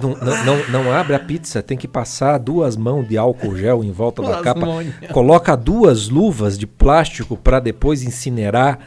[0.00, 3.84] Não, não, não, não abre a pizza, tem que passar duas mãos de álcool gel
[3.84, 4.66] em volta da capa.
[5.12, 8.78] Coloca duas luvas de plástico para depois incinerar.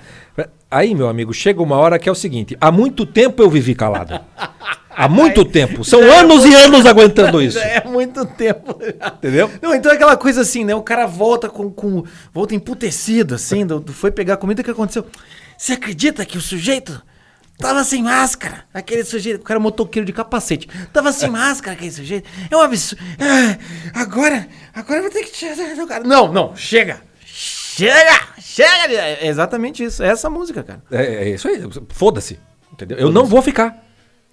[0.70, 3.76] Aí, meu amigo, chega uma hora que é o seguinte: há muito tempo eu vivi
[3.76, 4.20] calado.
[4.96, 5.84] Há muito tempo.
[5.86, 7.58] São anos e anos aguentando isso.
[7.60, 8.80] Já é muito tempo.
[9.18, 9.50] Entendeu?
[9.62, 10.74] Não, então é aquela coisa assim, né?
[10.76, 11.70] O cara volta com.
[11.72, 12.04] com
[12.34, 15.06] volta emputecido, assim, do, do- foi pegar comida, o que aconteceu?
[15.58, 17.02] Você acredita que o sujeito
[17.58, 18.66] tava sem máscara?
[18.74, 20.68] Aquele sujeito, o cara é motoqueiro de capacete.
[20.92, 22.30] Tava sem máscara, aquele sujeito.
[22.50, 23.02] É um absurdo.
[23.20, 23.58] Ah,
[24.02, 26.04] agora, agora eu vou ter que tirar o cara.
[26.04, 27.02] Não, não, chega!
[27.26, 28.20] Chega!
[28.40, 28.94] Chega!
[29.02, 30.04] É exatamente isso.
[30.04, 30.84] É essa música, cara.
[30.92, 31.60] É, é isso aí.
[31.90, 32.40] Foda-se.
[32.72, 32.98] Entendeu?
[32.98, 33.83] Eu não vou ficar.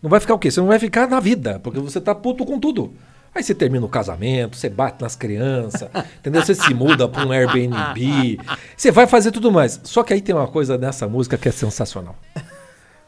[0.03, 0.51] Não vai ficar o quê?
[0.51, 2.93] Você não vai ficar na vida, porque você tá puto com tudo.
[3.35, 6.45] Aí você termina o casamento, você bate nas crianças, entendeu?
[6.45, 8.41] Você se muda para um Airbnb,
[8.77, 9.81] você vai fazer tudo mais.
[9.85, 12.17] Só que aí tem uma coisa nessa música que é sensacional.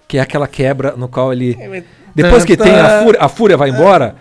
[0.06, 1.56] Que é aquela quebra no qual ele.
[2.14, 4.14] Depois que tem a fúria, a fúria vai embora.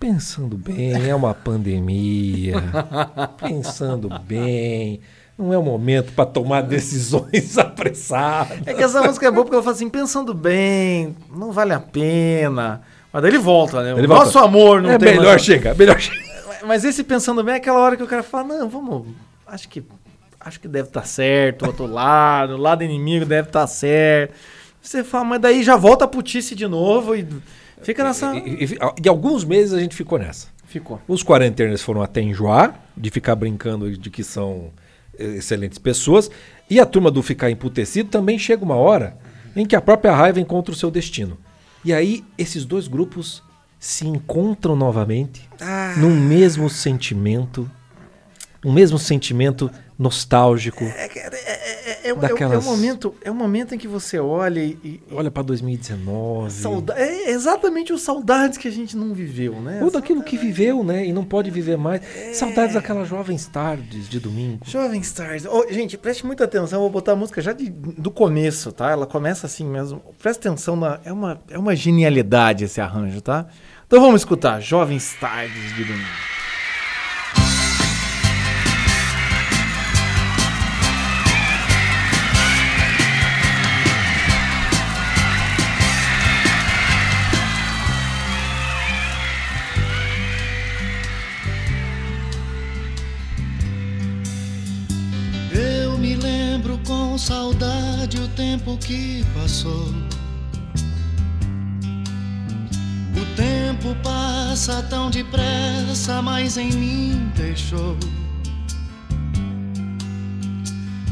[0.00, 2.56] Pensando bem, é uma pandemia.
[3.38, 5.00] Pensando bem,
[5.38, 8.58] não é o momento para tomar decisões apressadas.
[8.66, 11.80] É que essa música é boa porque ela fala assim, pensando bem, não vale a
[11.80, 12.82] pena.
[13.12, 13.92] Mas daí ele volta, né?
[13.92, 14.24] Ele o volta.
[14.24, 16.22] nosso amor não é tem melhor mais- chegar, melhor chegar.
[16.66, 19.08] Mas esse pensando bem é aquela hora que o cara fala, não, vamos,
[19.46, 19.82] acho que
[20.40, 24.34] acho que deve estar certo, o outro lado, o lado inimigo deve estar certo.
[24.80, 27.24] Você fala, mas daí já volta a putice de novo e
[27.82, 28.34] fica nessa...
[28.34, 30.48] E, e- e alguns meses a gente ficou nessa.
[30.66, 31.00] Ficou.
[31.06, 34.70] Os quarenteners foram até enjoar, de ficar brincando de que são
[35.18, 36.30] excelentes pessoas.
[36.68, 39.16] E a turma do ficar emputecido também chega uma hora
[39.54, 41.36] em que a própria raiva encontra o seu destino.
[41.84, 43.42] E aí esses dois grupos
[43.78, 45.48] se encontram novamente
[45.96, 47.68] num mesmo sentimento,
[48.64, 49.70] um mesmo sentimento
[50.02, 50.84] nostálgico.
[50.84, 54.18] É, é, é, é, é, Daquelas- é, um momento, é um momento em que você
[54.18, 54.78] olha e...
[54.84, 56.50] e- Olha pra 2019.
[56.50, 59.80] Sauda é exatamente os saudades que a gente não viveu, né?
[59.82, 61.06] Ou daquilo que viveu, né?
[61.06, 62.02] E não pode viver mais.
[62.34, 64.60] Saudades daquelas jovens tardes de domingo.
[64.66, 65.46] Jovem Stars.
[65.46, 66.78] Ô, gente, preste muita atenção.
[66.78, 68.90] Eu vou botar a música já de- do começo, tá?
[68.90, 70.02] Ela começa assim mesmo.
[70.20, 70.76] Presta atenção.
[70.76, 73.46] Na, é, uma, é uma genialidade esse arranjo, tá?
[73.86, 74.60] Então vamos escutar.
[74.60, 76.06] Jovem Stars de domingo.
[97.72, 99.86] Saudade o tempo que passou.
[103.16, 107.96] O tempo passa tão depressa, mas em mim deixou.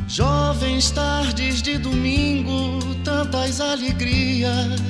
[0.09, 4.81] Jovens tardes de domingo, tantas alegrias.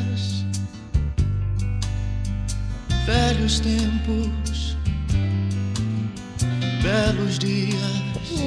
[3.07, 4.77] Velhos tempos,
[6.83, 7.81] belos dias.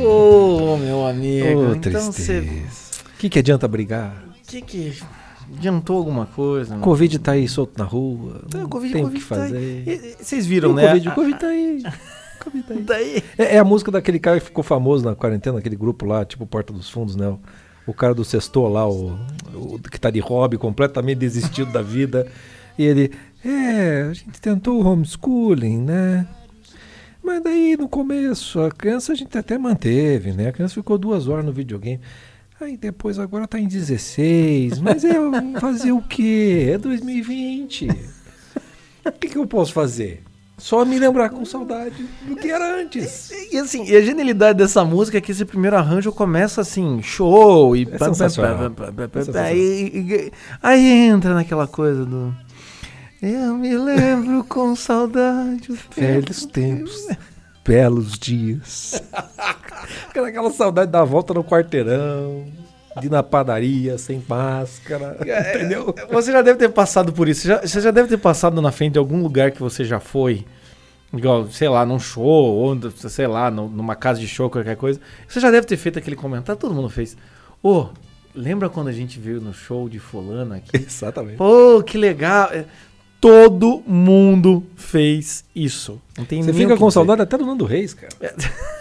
[0.04, 1.60] Ô, meu amigo.
[1.60, 2.12] Ô, então tristeza.
[2.12, 2.83] você.
[3.24, 4.22] O que, que adianta brigar?
[4.46, 4.98] Que que.
[5.56, 6.76] Adiantou alguma coisa?
[6.76, 8.42] O Covid tá aí solto na rua.
[8.54, 9.42] Não Não, Covid- tem o que tá aí.
[9.42, 9.84] fazer.
[9.88, 10.88] E- e- Vocês viram, o né?
[10.90, 11.84] Covid, A- o Covid tá aí.
[12.36, 12.84] O Covid tá aí.
[12.84, 13.24] Daí.
[13.38, 16.46] É, é a música daquele cara que ficou famoso na quarentena, aquele grupo lá, tipo
[16.46, 17.30] Porta dos Fundos, né?
[17.30, 17.40] O,
[17.88, 19.18] o cara do Sextor lá, o,
[19.54, 22.28] o que tá de hobby, completamente desistido da vida.
[22.78, 23.12] E ele,
[23.46, 26.28] é, a gente tentou o homeschooling, né?
[27.24, 30.50] Mas daí no começo, a criança a gente até manteve, né?
[30.50, 32.02] A criança ficou duas horas no videogame.
[32.64, 34.80] Aí depois agora tá em 16.
[34.80, 35.14] Mas é
[35.60, 36.72] fazer o quê?
[36.74, 37.90] É 2020.
[39.06, 40.24] O que, que eu posso fazer?
[40.58, 43.32] Só me lembrar com saudade do que era antes.
[43.52, 47.76] E assim, e a genialidade dessa música é que esse primeiro arranjo começa assim, show
[47.76, 47.84] e.
[47.84, 47.98] É.
[49.38, 49.42] É.
[49.42, 52.34] Aí, aí entra naquela coisa do.
[53.22, 55.68] Eu me lembro com saudade.
[55.98, 57.08] Velhos tempo tempos,
[57.64, 59.02] belos dias.
[60.10, 62.46] Aquela, saudade da volta no quarteirão,
[63.00, 65.94] de ir na padaria, sem máscara, entendeu?
[66.12, 67.42] Você já deve ter passado por isso.
[67.42, 70.00] Você já, você já deve ter passado na frente de algum lugar que você já
[70.00, 70.46] foi.
[71.12, 75.00] Igual, sei lá, num show, ou sei lá, nu- numa casa de show, qualquer coisa.
[75.28, 77.16] Você já deve ter feito aquele comentário, todo mundo fez.
[77.62, 77.88] Ô,
[78.34, 80.72] lembra quando a gente veio no show de fulano aqui?
[80.78, 81.38] Exatamente.
[81.38, 82.50] Pô, que legal.
[83.28, 86.00] É, Todo mundo fez isso.
[86.18, 88.12] Não tem Você fica com saudade até do Nando Reis, cara.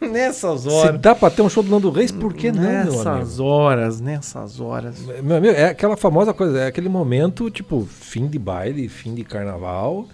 [0.00, 1.00] Nessas Se horas.
[1.00, 2.96] dá pra ter um show do Nando Reis, por que não, meu amigo?
[2.96, 4.98] Nessas horas, nessas horas.
[5.22, 9.24] Meu amigo, é aquela famosa coisa, é aquele momento, tipo, fim de baile, fim de
[9.24, 10.06] carnaval.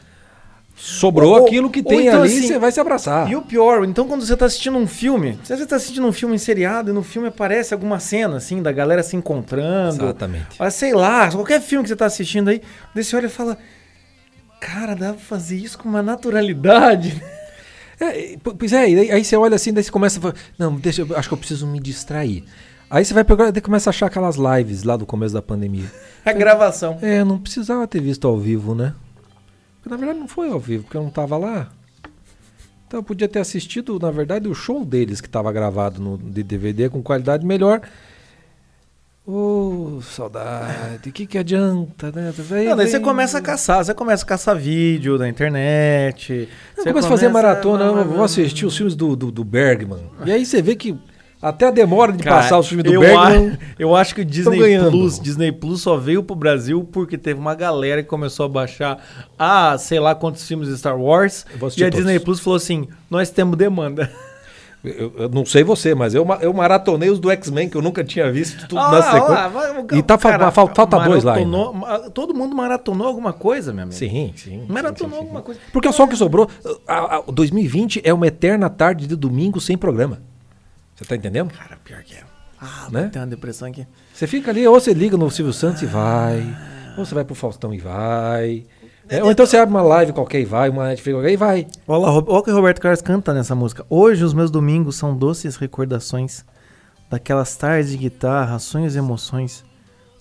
[0.82, 3.30] Sobrou Ou- aquilo que tem então, ali assim, e você vai se abraçar.
[3.30, 6.12] E o pior, então quando você tá assistindo um filme, se você tá assistindo um
[6.12, 10.04] filme seriado e no filme aparece alguma cena, assim, da galera se encontrando.
[10.04, 10.46] Exatamente.
[10.58, 12.62] Ah, Sei lá, qualquer filme que você tá assistindo aí,
[12.94, 13.58] você olha e fala,
[14.58, 17.22] cara, dá pra fazer isso com uma naturalidade.
[18.02, 20.22] É, e, po- pois é, e aí, aí você olha assim, daí você começa a
[20.22, 22.44] falar, não, deixa, eu acho que eu preciso me distrair.
[22.88, 25.84] Aí você vai pegar, daí começa a achar aquelas lives lá do começo da pandemia.
[26.24, 26.96] A gravação.
[27.02, 28.94] É, não precisava ter visto ao vivo, né?
[29.80, 31.70] Porque na verdade não foi ao vivo, porque eu não tava lá.
[32.86, 36.42] Então eu podia ter assistido, na verdade, o show deles que estava gravado no de
[36.42, 37.80] DVD com qualidade melhor.
[39.26, 42.32] Ô, saudade, o que, que adianta, né?
[42.52, 46.48] Aí Não, daí você vem- começa a caçar, você começa a caçar vídeo na internet.
[46.76, 49.44] Eu você começo a fazer começa- maratona, eu vou assistir os filmes do, do, do
[49.44, 50.00] Bergman.
[50.24, 50.98] E aí você vê que
[51.42, 53.52] até a demora de Cara, passar os filmes do eu Bergman.
[53.52, 54.78] a- eu acho que o Disney.
[54.90, 58.98] Plus, Disney Plus só veio pro Brasil porque teve uma galera que começou a baixar,
[59.38, 61.74] ah, sei lá quantos filmes de Star Wars, e a todos.
[61.96, 64.10] Disney Plus falou assim: "Nós temos demanda".
[64.82, 68.02] Eu, eu não sei você, mas eu, eu maratonei os do X-Men, que eu nunca
[68.02, 69.36] tinha visto tudo Ah, na sequência.
[69.44, 71.34] ah, o e tá, cara fal- falta dois lá.
[71.34, 72.08] ainda.
[72.14, 73.94] Todo mundo maratonou alguma coisa, meu amigo.
[73.98, 74.64] Sim, sim.
[74.66, 75.26] Maratonou sim, sim, sim.
[75.26, 75.60] alguma coisa.
[75.70, 76.48] Porque só o que sobrou.
[76.88, 80.22] A, a- 2020 é uma eterna tarde de domingo sem programa.
[81.00, 81.50] Você tá entendendo?
[81.52, 82.22] Cara, pior que é.
[82.60, 83.08] Ah, Né?
[83.10, 83.86] tem uma depressão aqui.
[84.12, 86.40] Você fica ali, ou você liga no Silvio Santos e vai,
[86.96, 88.64] ou você vai pro Faustão e vai.
[89.08, 91.66] É, ou então você abre uma live qualquer e vai, uma Netflix qualquer e vai.
[91.88, 93.84] Olha lá, Ro- olha o que o Roberto Carlos canta nessa música.
[93.88, 96.44] Hoje os meus domingos são doces recordações
[97.10, 99.64] daquelas tardes de guitarra, sonhos e emoções.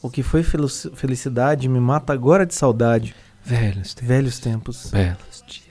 [0.01, 3.13] O que foi felici- felicidade me mata agora de saudade.
[3.43, 4.07] Velhos tempos.
[4.07, 4.91] Velhos tempos.
[4.91, 5.68] Belos dias.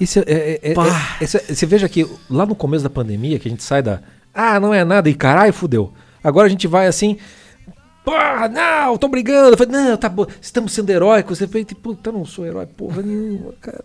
[0.00, 1.16] Isso é, é- é- Pá.
[1.20, 4.00] é- você veja que lá no começo da pandemia, que a gente sai da.
[4.34, 5.92] Ah, não é nada, e caralho, fudeu.
[6.22, 7.16] Agora a gente vai assim.
[8.04, 9.54] Pá, não, tô brigando.
[9.54, 11.38] Eu falei, não, tá bom, estamos sendo heróicos.
[11.38, 13.82] Você fala, puta, eu não sou herói, porra nenhuma, cara.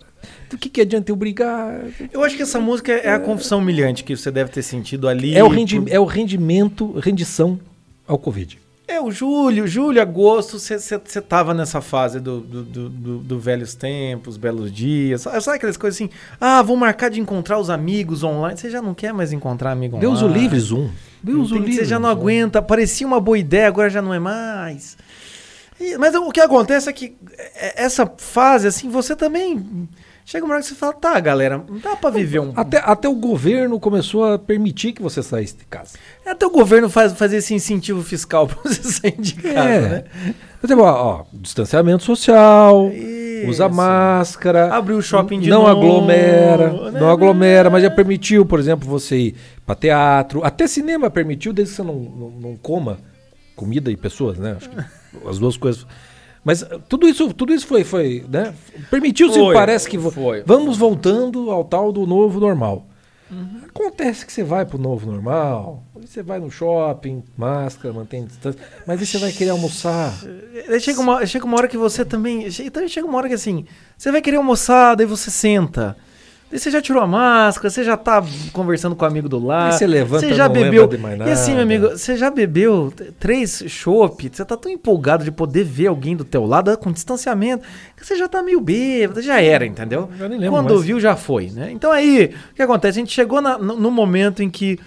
[0.50, 1.82] Do que, que adianta eu brigar?
[2.14, 5.36] Eu acho que essa música é a confissão humilhante que você deve ter sentido ali.
[5.36, 7.60] É o, rendi por- é o rendimento, rendição
[8.08, 8.60] ao Covid.
[8.94, 12.90] É, o julho, julho, agosto, você tava nessa fase do, do, do,
[13.20, 15.22] do- velhos tempos, belos dias.
[15.22, 16.10] Sabe aquelas coisas assim?
[16.40, 18.58] Ah, vou marcar de encontrar os amigos online.
[18.58, 20.12] Você já não quer mais encontrar amigo online.
[20.14, 20.90] Deus o livre, Zoom.
[21.24, 21.70] Deus o Entende?
[21.72, 21.86] livre.
[21.86, 22.20] Você já não Zoom.
[22.20, 22.62] aguenta.
[22.62, 24.98] Parecia uma boa ideia, agora já não é mais.
[25.80, 29.88] E- mas o que acontece é que é, essa fase, assim, você também.
[30.32, 32.54] Chega uma hora que você fala, tá, galera, não dá pra viver um.
[32.56, 35.98] Até, até o governo começou a permitir que você saísse de casa.
[36.26, 39.80] Até o governo faz, fazer esse incentivo fiscal pra você sair de casa, É.
[39.90, 40.04] né?
[40.62, 42.86] Por exemplo, ó, ó, distanciamento social,
[43.46, 43.70] usa Isso.
[43.76, 44.74] máscara.
[44.74, 47.00] Abriu o shopping de não novo, aglomera, né?
[47.02, 51.74] não aglomera, mas já permitiu, por exemplo, você ir para teatro, até cinema permitiu, desde
[51.76, 53.00] que você não, não, não coma
[53.54, 54.56] comida e pessoas, né?
[54.56, 54.78] Acho que
[55.28, 55.86] as duas coisas.
[56.44, 58.54] Mas eh, tudo isso, tudo isso foi, foi, né?
[58.90, 60.44] Permitiu-se, parece que foi.
[60.46, 62.88] vamos voltando ao tal do novo normal.
[63.70, 69.00] Acontece que você vai pro novo normal, você vai no shopping, máscara, mantém distância, mas
[69.00, 70.14] aí você vai querer almoçar.
[70.68, 72.50] Aí Chega uma, chega uma hora que você também.
[72.74, 73.66] Também chega uma hora que assim.
[73.98, 75.96] Você vai querer almoçar, daí você senta.
[76.52, 78.22] Daí você já tirou a máscara, você já tá
[78.52, 79.74] conversando com o amigo do lado.
[79.74, 80.86] Você levanta, você já não bebeu.
[80.86, 81.64] de mais E assim, meu nada.
[81.64, 86.26] amigo, você já bebeu três chopp, você tá tão empolgado de poder ver alguém do
[86.26, 87.64] teu lado com distanciamento,
[87.96, 90.10] que você já tá meio bêbado, já era, entendeu?
[90.20, 90.86] Já nem lembro Quando mais.
[90.86, 91.72] viu, já foi, né?
[91.72, 93.00] Então aí, o que acontece?
[93.00, 94.78] A gente chegou na- no, no momento em que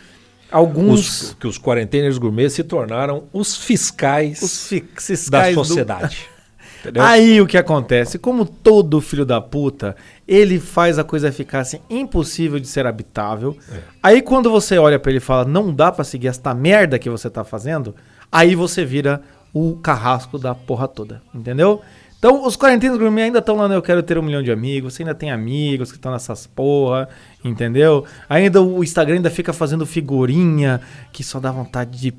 [0.51, 1.23] alguns.
[1.23, 6.29] Os, que os quarenteners gourmet se tornaram os fiscais Os fiscais da do- sociedade.
[6.85, 7.03] Entendeu?
[7.03, 8.19] Aí o que acontece?
[8.19, 9.97] Como todo filho da puta,
[10.27, 13.57] ele faz a coisa ficar assim impossível de ser habitável.
[13.71, 13.79] É.
[14.03, 17.11] Aí quando você olha pra ele e fala, não dá pra seguir esta merda que
[17.11, 17.95] você tá fazendo,
[18.31, 19.21] aí você vira
[19.53, 21.81] o carrasco da porra toda, entendeu?
[22.19, 24.95] Então os quarentenas gourmet ainda estão lá no Eu Quero Ter Um Milhão de Amigos,
[24.95, 27.09] você ainda tem amigos que estão nessas porra,
[27.45, 28.05] entendeu?
[28.29, 30.81] Ainda o Instagram ainda fica fazendo figurinha
[31.13, 32.15] que só dá vontade de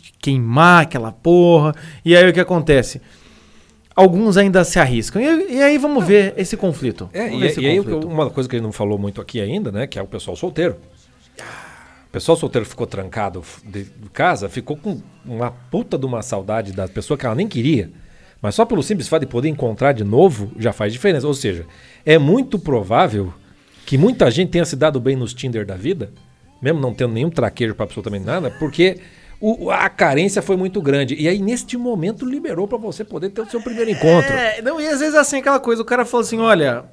[0.00, 1.74] de queimar aquela porra.
[2.04, 3.00] E aí o que acontece?
[3.94, 5.20] Alguns ainda se arriscam.
[5.20, 7.08] E, e aí vamos ver esse conflito.
[7.12, 8.08] É, e, esse e aí conflito.
[8.08, 9.86] uma coisa que ele não falou muito aqui ainda, né?
[9.86, 10.76] Que é o pessoal solteiro.
[12.08, 16.72] O pessoal solteiro ficou trancado de de casa, ficou com uma puta de uma saudade
[16.72, 17.90] da pessoa que ela nem queria.
[18.44, 21.26] Mas só pelo simples fato de poder encontrar de novo já faz diferença.
[21.26, 21.64] Ou seja,
[22.04, 23.32] é muito provável
[23.86, 26.12] que muita gente tenha se dado bem nos Tinder da vida,
[26.60, 28.98] mesmo não tendo nenhum traquejo para absolutamente nada, porque
[29.40, 31.14] o- a carência foi muito grande.
[31.14, 34.32] E aí, neste momento, liberou para você poder ter o seu primeiro encontro.
[34.32, 36.84] É, não, e às vezes assim, aquela coisa, o cara falou assim, olha,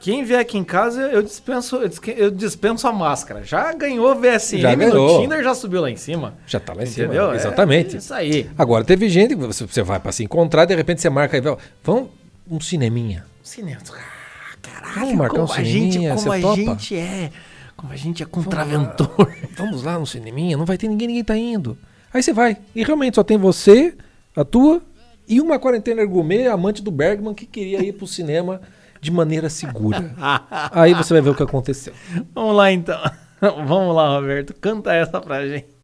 [0.00, 1.80] quem vier aqui em casa, eu dispenso,
[2.16, 3.42] eu dispenso a máscara.
[3.42, 5.20] Já ganhou VSM Já no ganhou.
[5.22, 6.34] Tinder, já subiu lá em cima.
[6.46, 7.22] Já tá lá em Entendeu?
[7.22, 7.32] cima.
[7.32, 7.94] É- Exatamente.
[7.94, 8.50] É isso aí.
[8.58, 11.42] Agora, teve gente, você, você vai pra se encontrar, de repente você marca aí,
[11.82, 12.08] vamos
[12.50, 13.24] um cineminha.
[13.42, 13.80] Cinema.
[13.92, 16.54] Ah, caralho, Vamos marcar como um a gente, cineminha, como a topa?
[16.56, 17.30] gente é.
[17.76, 19.34] Como a gente é contraventor.
[19.56, 21.76] Vamos lá no cineminha, não vai ter ninguém, ninguém tá indo.
[22.12, 22.56] Aí você vai.
[22.74, 23.94] E realmente só tem você,
[24.36, 24.80] a tua
[25.26, 28.60] e uma quarentena gourmet, amante do Bergman, que queria ir pro cinema
[29.00, 30.14] de maneira segura.
[30.72, 31.92] aí você vai ver o que aconteceu.
[32.34, 33.00] Vamos lá então.
[33.40, 34.54] Vamos lá, Roberto.
[34.54, 35.74] Canta essa pra gente.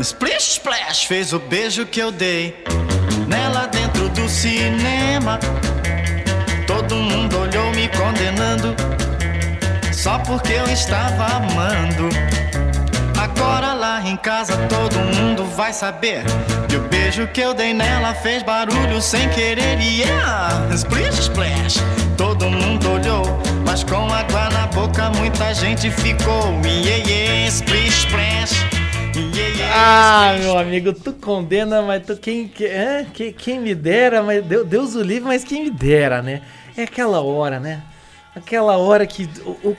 [0.00, 2.54] Splish Splash fez o beijo que eu dei
[3.28, 5.38] nela dentro do cinema.
[6.66, 8.74] Todo mundo olhou me condenando
[10.02, 12.08] só porque eu estava amando.
[13.18, 16.22] Agora lá em casa todo mundo vai saber
[16.68, 19.78] que o beijo que eu dei nela fez barulho sem querer.
[19.80, 20.68] Yeah!
[20.74, 21.76] Splish Splash,
[22.16, 23.22] todo mundo olhou,
[23.66, 26.50] mas com água na boca muita gente ficou.
[26.64, 28.66] Yeah, yeah, Splish Splash.
[29.16, 33.06] Yeah, Ah, meu amigo, tu condena, mas tu quem, que- é?
[33.12, 36.40] Que- quem me dera, mas Deus, Deus o livre, mas quem me dera, né?
[36.76, 37.80] É aquela hora, né?
[38.40, 39.76] Aquela hora que o, o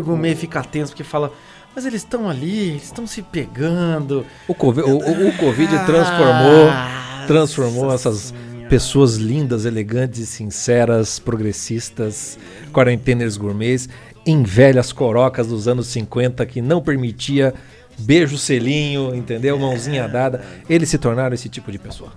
[0.00, 1.32] o- gourmet fica tenso, porque fala,
[1.74, 4.24] mas eles estão ali, eles estão se pegando.
[4.46, 8.68] O Covid, o, o- o Covid transformou, Ah, transformou nossa essas senhora.
[8.68, 12.38] pessoas lindas, elegantes, e sinceras, progressistas,
[12.72, 13.88] quarenteners gourmets,
[14.26, 17.52] em velhas corocas dos anos 50 que não permitia
[17.98, 19.58] beijo selinho, entendeu?
[19.58, 20.42] Mãozinha dada.
[20.68, 22.12] Eles se tornaram esse tipo de pessoa.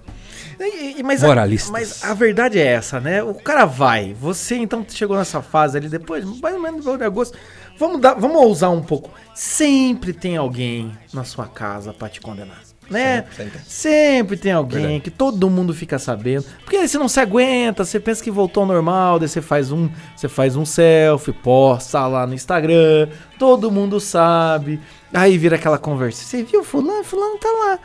[0.60, 1.70] E- e- mas, Moralistas.
[1.70, 3.22] A, mas a verdade é essa, né?
[3.24, 4.14] O cara vai.
[4.20, 7.38] Você então chegou nessa fase ali depois, mais ou menos no de agosto.
[7.78, 9.12] Vamos, dar, vamos ousar um pouco.
[9.36, 12.60] Sempre tem alguém na sua casa pra te condenar.
[12.90, 13.18] Né?
[13.18, 13.60] Sempre, sempre.
[13.68, 15.02] Sempre tem alguém Verdade.
[15.02, 16.46] que todo mundo fica sabendo.
[16.64, 19.74] Porque aí você não se aguenta, você pensa que voltou ao normal, daí você faz
[19.74, 24.80] um, você faz um selfie, posta lá no Instagram, todo mundo sabe.
[25.14, 26.24] Aí vira aquela conversa.
[26.24, 27.04] Você viu fulano?
[27.04, 27.80] Fulano tá lá.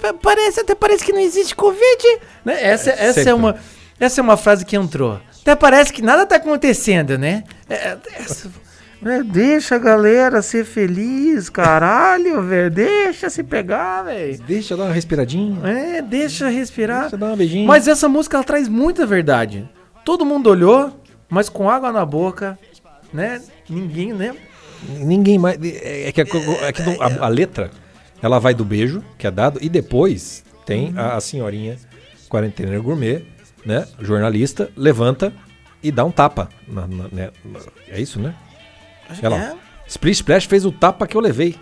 [0.00, 2.18] Pa- parece, até parece que não existe Covid.
[2.44, 2.56] Né?
[2.62, 3.56] Essa, essa, é uma,
[4.00, 5.20] essa é uma frase que entrou.
[5.42, 7.44] Até parece que nada tá acontecendo, né?
[7.68, 8.50] É, é, essa-
[9.06, 12.70] é, deixa a galera ser feliz, caralho, velho.
[12.70, 14.38] Deixa se pegar, velho.
[14.42, 15.56] Deixa dar uma respiradinha.
[15.68, 17.02] É, deixa respirar.
[17.02, 17.66] Deixa eu dar uma beijinha.
[17.66, 19.68] Mas essa música ela traz muita verdade.
[20.04, 22.58] Todo mundo olhou, mas com água na boca,
[23.12, 23.40] né?
[23.70, 24.34] Ninguém, né?
[24.88, 25.58] Ninguém mais.
[25.62, 26.24] É é que, a,
[26.66, 27.70] é que a- a letra
[28.22, 31.76] ela vai do beijo, que é dado, e depois tem a, a senhorinha
[32.28, 33.24] quarentena gourmet,
[33.64, 33.86] né?
[34.00, 35.32] Jornalista, levanta
[35.82, 36.48] e dá um tapa.
[36.66, 38.34] na- na- né, na- é isso, né?
[39.22, 39.36] Lá.
[39.38, 39.54] É.
[39.86, 41.56] Split Splash fez o tapa que eu levei.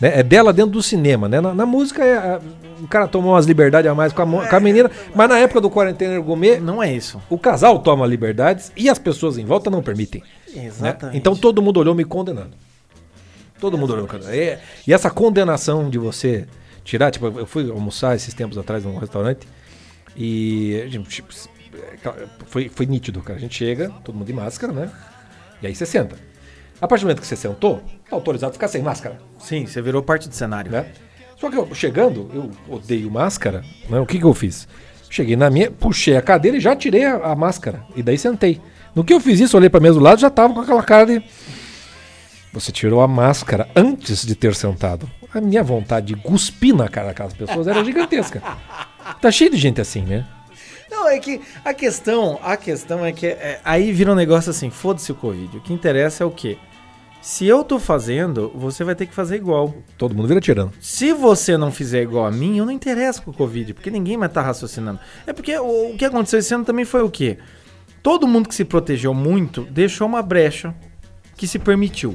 [0.00, 0.18] Né?
[0.18, 1.40] É dela dentro do cinema, né?
[1.40, 2.40] Na, na música, é, a-
[2.82, 5.38] o cara tomou umas liberdades a mais com a, mo- com a menina, mas na
[5.38, 7.22] época do quarentena gourmet, Não é isso.
[7.30, 10.22] o casal toma liberdades e as pessoas em volta não permitem.
[10.54, 10.66] né?
[10.66, 11.16] Exatamente.
[11.16, 12.50] Então todo mundo olhou me condenando.
[13.64, 14.36] Todo mundo me condenando.
[14.36, 16.46] E, e essa condenação de você
[16.84, 19.48] tirar, tipo, eu fui almoçar esses tempos atrás num restaurante
[20.14, 21.32] e tipo,
[22.44, 23.38] foi, foi nítido, cara.
[23.38, 24.90] A gente chega, todo mundo de máscara, né?
[25.62, 26.14] E aí você senta.
[26.78, 29.80] A partir do momento que você sentou, tá autorizado a ficar sem máscara, Sim, você
[29.80, 30.70] virou parte do cenário.
[30.70, 30.92] né?
[31.40, 33.98] Só que eu chegando, eu odeio máscara, né?
[33.98, 34.68] O que que eu fiz?
[35.08, 37.82] Cheguei na minha, puxei a cadeira e já tirei a, a máscara.
[37.96, 38.60] E daí sentei.
[38.94, 41.06] No que eu fiz isso, olhei pra mesa do lado, já tava com aquela cara
[41.06, 41.22] de.
[42.54, 45.10] Você tirou a máscara antes de ter sentado.
[45.34, 48.40] A minha vontade de cuspir na cara daquelas pessoas era gigantesca.
[49.20, 50.24] Tá cheio de gente assim, né?
[50.88, 54.70] Não, é que a questão, a questão é que é, aí vira um negócio assim,
[54.70, 55.56] foda-se o Covid.
[55.56, 56.56] O que interessa é o quê?
[57.20, 59.74] Se eu tô fazendo, você vai ter que fazer igual.
[59.98, 60.72] Todo mundo vira tirando.
[60.80, 64.16] Se você não fizer igual a mim, eu não interesso com o Covid, porque ninguém
[64.16, 65.00] vai estar raciocinando.
[65.26, 67.36] É porque o, o que aconteceu esse ano também foi o quê?
[68.00, 70.72] Todo mundo que se protegeu muito deixou uma brecha
[71.36, 72.14] que se permitiu.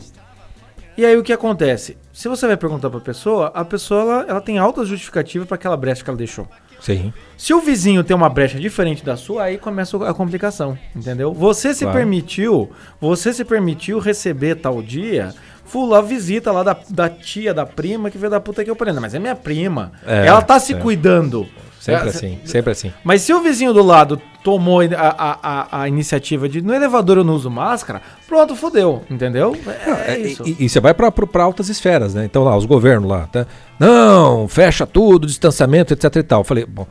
[1.00, 1.96] E aí o que acontece?
[2.12, 5.78] Se você vai perguntar pra pessoa, a pessoa ela, ela tem alta justificativa para aquela
[5.78, 6.46] brecha que ela deixou.
[6.82, 7.14] Sim.
[7.38, 11.34] Se o vizinho tem uma brecha diferente da sua, aí começa a complicação, entendeu?
[11.34, 11.98] Você se Claro.
[11.98, 12.70] permitiu,
[13.00, 15.34] você se permitiu receber tal dia,
[15.64, 18.76] fula a visita lá da, da tia, da prima, que veio da puta que eu
[18.76, 18.94] parei.
[18.96, 19.94] Mas é minha prima.
[20.06, 20.78] É, Ela tá se é.
[20.80, 21.48] cuidando.
[21.80, 22.92] Sempre É, assim, sempre assim.
[23.06, 27.24] Mas se o vizinho do lado tomou a, a, a, iniciativa de no elevador eu
[27.24, 29.56] não uso máscara, pronto, fodeu, entendeu?
[29.68, 30.44] É, É, isso.
[30.46, 32.26] E, e você vai para altas esferas, né?
[32.26, 33.46] Então lá, os governos lá, tá?
[33.78, 36.42] Não, fecha tudo, distanciamento, etc e tal.
[36.42, 36.88] Eu falei, bom,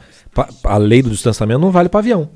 [0.65, 2.29] a lei do distanciamento não vale para avião.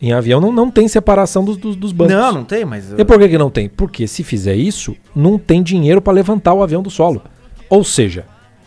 [0.00, 2.14] Em avião não, não tem separação dos, dos, dos bancos.
[2.14, 2.92] não, não tem, mas.
[2.96, 3.68] E por que, que não tem?
[3.68, 7.22] Porque se fizer isso, não tem dinheiro para levantar o avião do solo.
[7.70, 8.26] Ou seja,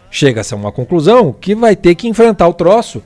[0.10, 3.04] chega-se a uma conclusão que vai ter que enfrentar o troço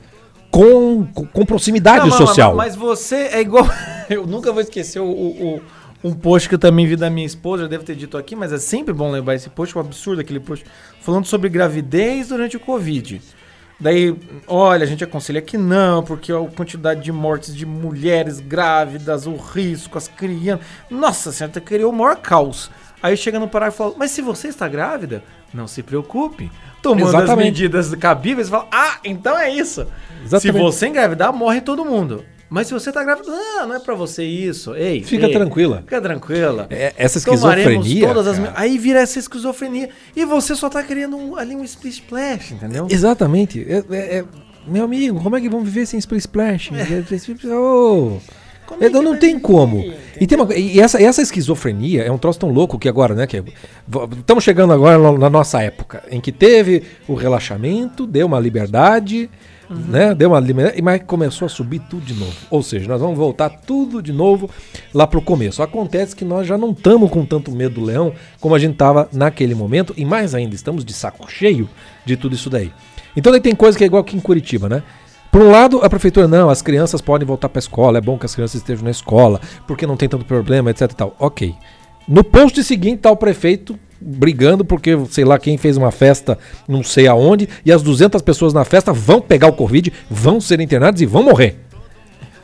[0.54, 2.54] com, com, proximidade Não, social.
[2.54, 3.66] Mas, mas você é igual.
[4.08, 5.62] eu nunca vou esquecer o, o- o-
[6.04, 8.52] um post que eu também vi da minha esposa, eu devo ter dito aqui, mas
[8.52, 10.64] é sempre bom lembrar esse post, um absurdo aquele post,
[11.00, 13.20] falando sobre gravidez durante o Covid.
[13.80, 14.14] Daí,
[14.46, 19.34] olha, a gente aconselha que não, porque a quantidade de mortes de mulheres grávidas, o
[19.34, 20.64] risco, as crianças.
[20.88, 22.70] Nossa senhora, criou o maior caos.
[23.04, 26.50] Aí chega no parágrafo e fala: Mas se você está grávida, não se preocupe.
[26.80, 27.44] Tomando as Exatamente.
[27.62, 29.84] medidas cabíveis, fala: Ah, então é isso.
[30.20, 30.62] Se Exatamente.
[30.62, 32.24] você engravidar, morre todo mundo.
[32.48, 34.74] Mas se você tá grávida, não, não é pra você isso.
[34.74, 35.78] Ei, Fica ei, tranquila.
[35.82, 36.66] Fica tranquila.
[36.70, 38.08] É, essa Tomaremos esquizofrenia.
[38.08, 39.90] todas as Aí vira essa esquizofrenia.
[40.16, 42.86] E você só tá querendo um- ali um split splash, entendeu?
[42.88, 43.60] Exatamente.
[43.68, 44.24] É- é- é-
[44.66, 46.70] meu amigo, como é que vão viver sem Split Splash?
[47.52, 48.18] Oh,
[48.66, 49.84] Como é que não tem como.
[50.20, 53.26] E, tem uma- e essa, essa esquizofrenia é um troço tão louco que agora, né?
[53.26, 53.42] Que
[54.18, 59.28] estamos chegando agora na, nossa época, em que teve o relaxamento, deu uma liberdade,
[59.68, 59.76] Uhum.
[59.88, 60.14] né?
[60.14, 62.34] Deu uma liberdade, mas começou a subir tudo de novo.
[62.50, 64.48] Ou seja, nós vamos voltar tudo de novo
[64.92, 65.62] lá pro começo.
[65.62, 69.08] Acontece que nós já não estamos com tanto medo do leão como a gente tava
[69.12, 71.68] naquele momento, e mais ainda, estamos de saco cheio
[72.04, 72.70] de tudo isso daí.
[73.16, 74.82] Então daí tem coisa que é igual aqui em Curitiba, né?
[75.34, 78.16] Por um lado, a prefeitura, não, as crianças podem voltar para a escola, é bom
[78.16, 81.16] que as crianças estejam na escola, porque não tem tanto problema, etc e tal.
[81.18, 81.52] Ok.
[82.06, 86.84] No post seguinte tá o prefeito brigando porque, sei lá, quem fez uma festa não
[86.84, 91.02] sei aonde, e as 200 pessoas na festa vão pegar o Covid, vão ser internados
[91.02, 91.56] e vão morrer.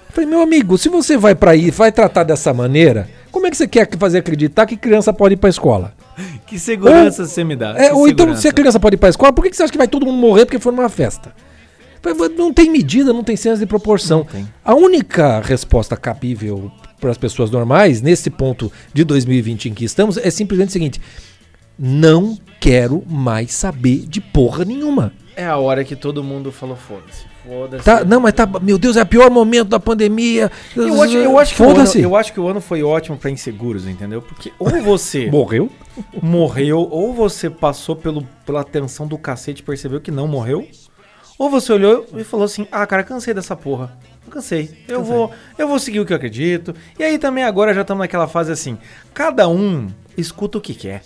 [0.09, 3.51] Eu falei, meu amigo, se você vai para aí, vai tratar dessa maneira, como é
[3.53, 5.95] que você quer fazer acreditar que criança pode ir para escola?
[6.45, 7.73] Que segurança você me dá?
[7.79, 8.43] É, ou então, segurança.
[8.43, 10.05] se a criança pode ir pra escola, por que que você acha que vai todo
[10.05, 11.33] mundo morrer porque foi numa festa?
[12.37, 14.27] Não tem medida, não tem senso de proporção.
[14.65, 16.71] A única resposta cabível
[17.01, 21.01] para as pessoas normais, nesse ponto de 2020 em que estamos, é simplesmente o seguinte:
[21.79, 25.13] não quero mais saber de porra nenhuma.
[25.37, 27.25] É a hora que todo mundo falou, foda-se.
[27.47, 27.85] Foda-se.
[27.85, 30.51] Tá, não, mas tá, meu Deus, é o pior momento da pandemia.
[30.77, 33.31] Eu acho, eu, acho que o ano, eu acho que o ano foi ótimo pra
[33.31, 34.21] inseguros, entendeu?
[34.21, 35.71] Porque ou você Morreu?
[36.21, 40.67] morreu, ou você passou pelo, pela tensão do cacete e percebeu que não morreu,
[41.41, 43.99] ou você olhou e falou assim: ah, cara, cansei dessa porra.
[44.27, 44.85] Eu cansei.
[44.87, 46.75] Eu vou, eu vou seguir o que eu acredito.
[46.99, 48.77] E aí também agora já estamos naquela fase assim:
[49.15, 49.89] cada um
[50.19, 51.03] escuta o que quer.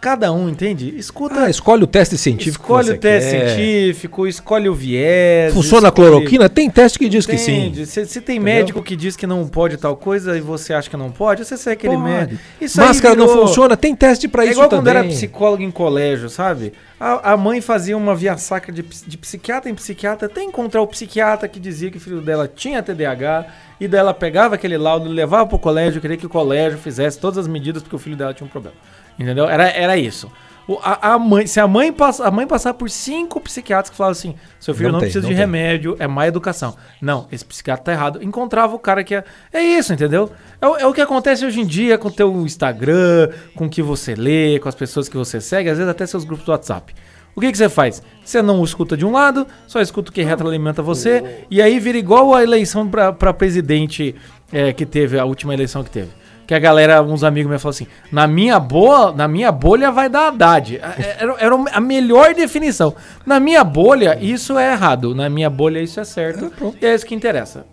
[0.00, 0.94] Cada um, entende?
[0.96, 1.40] Escuta.
[1.40, 2.64] Ah, escolhe o teste científico.
[2.64, 3.48] que escolhe o teste quer.
[3.56, 5.52] científico, escolhe o viés.
[5.52, 6.48] Funciona a escolhe- cloroquina?
[6.48, 7.66] Tem teste que diz que sim.
[7.66, 7.84] Entende?
[7.86, 8.54] Se, se tem Entendeu?
[8.54, 11.56] médico que diz que não pode tal coisa e você acha que não pode, você
[11.56, 12.08] segue aquele Pode.
[12.08, 12.40] médico.
[12.60, 14.84] Isso Máscara não virou- funciona, tem teste pra É isso igual também.
[14.84, 16.72] quando era psicólogo em colégio, sabe?
[17.00, 20.86] A, a mãe fazia uma via sacra de, de psiquiatra em psiquiatra até encontrar o
[20.86, 23.46] psiquiatra que dizia que o filho dela tinha TDAH
[23.80, 27.38] e daí ela pegava aquele laudo, levava pro colégio, queria que o colégio fizesse todas
[27.38, 28.76] as medidas porque o filho dela tinha um problema.
[29.18, 29.48] Entendeu?
[29.48, 30.30] Era, era isso.
[30.66, 33.96] O- a, a mãe, se a mãe, passa, a mãe passar por cinco psiquiatras que
[33.96, 35.40] falavam assim: seu filho Não não, tem, precisa não de tem.
[35.44, 36.76] remédio, é má educação.
[37.00, 38.22] Não, esse psiquiatra tá errado.
[38.22, 39.24] Encontrava o cara que é.
[39.52, 40.30] É isso, entendeu?
[40.60, 43.68] É, o- é o que acontece hoje em dia com o teu Instagram, com o
[43.70, 46.52] que você lê, com as pessoas que você segue, às vezes até seus grupos do
[46.52, 46.94] WhatsApp.
[47.34, 48.02] O que, que você faz?
[48.24, 51.96] Você não escuta de um lado, só escuta o que retroalimenta você, e aí vira
[51.96, 54.14] igual a eleição pra pra presidente
[54.52, 56.10] é, que teve, a última eleição que teve.
[56.48, 60.08] Que a galera, uns amigos meus falaram assim: na minha, boa, na minha bolha vai
[60.08, 60.76] dar Haddad.
[60.76, 62.94] É, Era, era a melhor definição.
[63.26, 65.14] Na minha bolha, isso é errado.
[65.14, 66.50] Na minha bolha, isso é certo.
[66.80, 67.66] e é isso que interessa.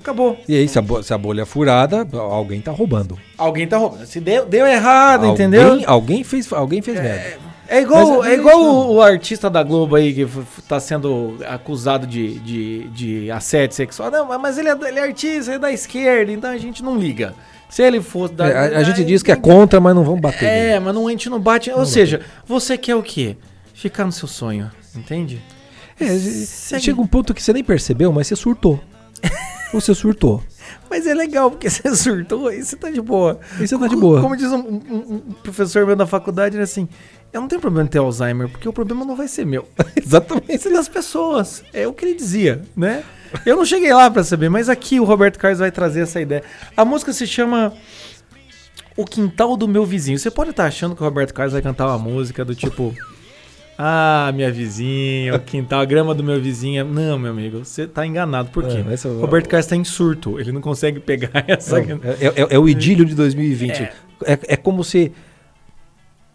[0.00, 0.38] Acabou.
[0.48, 3.18] E aí, se a, bo- se a bolha é furada, alguém tá roubando.
[3.36, 4.06] Alguém tá roubando.
[4.06, 5.82] Se deu, deu errado, alguém, entendeu?
[5.86, 7.52] Alguém fez, alguém fez merda.
[7.68, 10.26] É igual, Mas é é igual o, o artista da Globo aí que
[10.66, 14.10] tá sendo acusado de, de, de assédio sexual.
[14.10, 16.96] Não, mas ele é, ele é artista, ele é da esquerda, então a gente não
[16.98, 17.34] liga.
[17.72, 18.46] Se ele fosse da.
[18.46, 20.44] É, a, a gente diz que é contra, mas não vamos bater.
[20.44, 20.80] É, nele.
[20.80, 21.70] mas não, a gente não bate.
[21.70, 23.36] Ou seja, você quer o quê?
[23.72, 25.42] Ficar no seu sonho, entende?
[25.98, 26.82] É, Segue.
[26.84, 28.78] chega um ponto que você nem percebeu, mas você surtou.
[29.72, 30.42] você surtou.
[30.90, 33.40] Mas é legal, porque você surtou e você tá de boa.
[33.58, 34.20] E você tá de boa.
[34.20, 36.86] Como diz um, um- um professor meu da faculdade, ele é assim:
[37.32, 39.66] eu não tenho problema em ter Alzheimer, porque o problema não vai ser meu.
[39.96, 40.68] Exatamente.
[40.68, 41.64] É das pessoas.
[41.72, 43.02] É o que ele dizia, né?
[43.46, 46.42] Eu não cheguei lá pra saber, mas aqui o Roberto Carlos vai trazer essa ideia.
[46.76, 47.72] A música se chama
[48.96, 50.18] O Quintal do Meu Vizinho.
[50.18, 52.94] Você pode estar achando que o Roberto Carlos vai cantar uma música do tipo.
[53.78, 56.84] Ah, minha vizinha, o quintal, a grama do meu vizinho.
[56.84, 58.50] Não, meu amigo, você tá enganado.
[58.50, 58.76] Por quê?
[58.76, 60.38] É o- Roberto Carlos tá em surto.
[60.38, 61.78] Ele não consegue pegar essa.
[61.80, 63.82] É, é- é o idílio de 2020.
[64.24, 65.10] É, é como se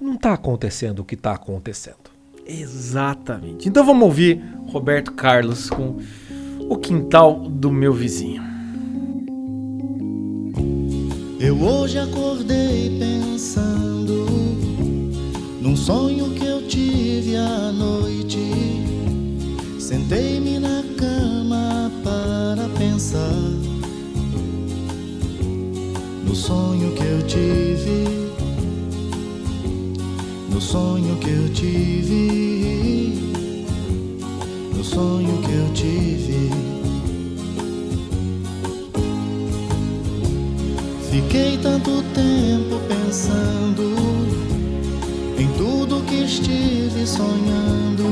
[0.01, 1.95] não tá acontecendo o que tá acontecendo.
[2.45, 3.69] Exatamente.
[3.69, 5.99] Então vamos ouvir Roberto Carlos com
[6.69, 8.43] O Quintal do Meu Vizinho.
[11.39, 14.25] Eu hoje acordei pensando
[15.61, 18.39] num sonho que eu tive à noite.
[19.79, 23.31] Sentei-me na cama para pensar
[26.25, 28.07] no sonho que eu tive.
[30.51, 32.67] No sonho que eu tive.
[34.75, 36.56] No sonho que eu tive.
[41.17, 43.95] Fiquei tanto tempo pensando
[45.35, 48.05] em tudo que estive sonhando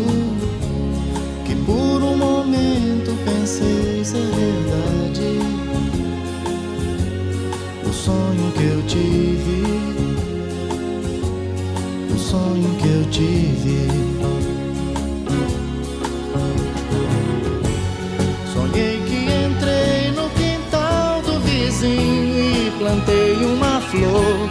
[1.46, 5.38] que por um momento pensei ser verdade.
[7.88, 9.62] O sonho que eu tive,
[12.12, 14.35] o sonho que eu tive.
[23.96, 24.50] Flor.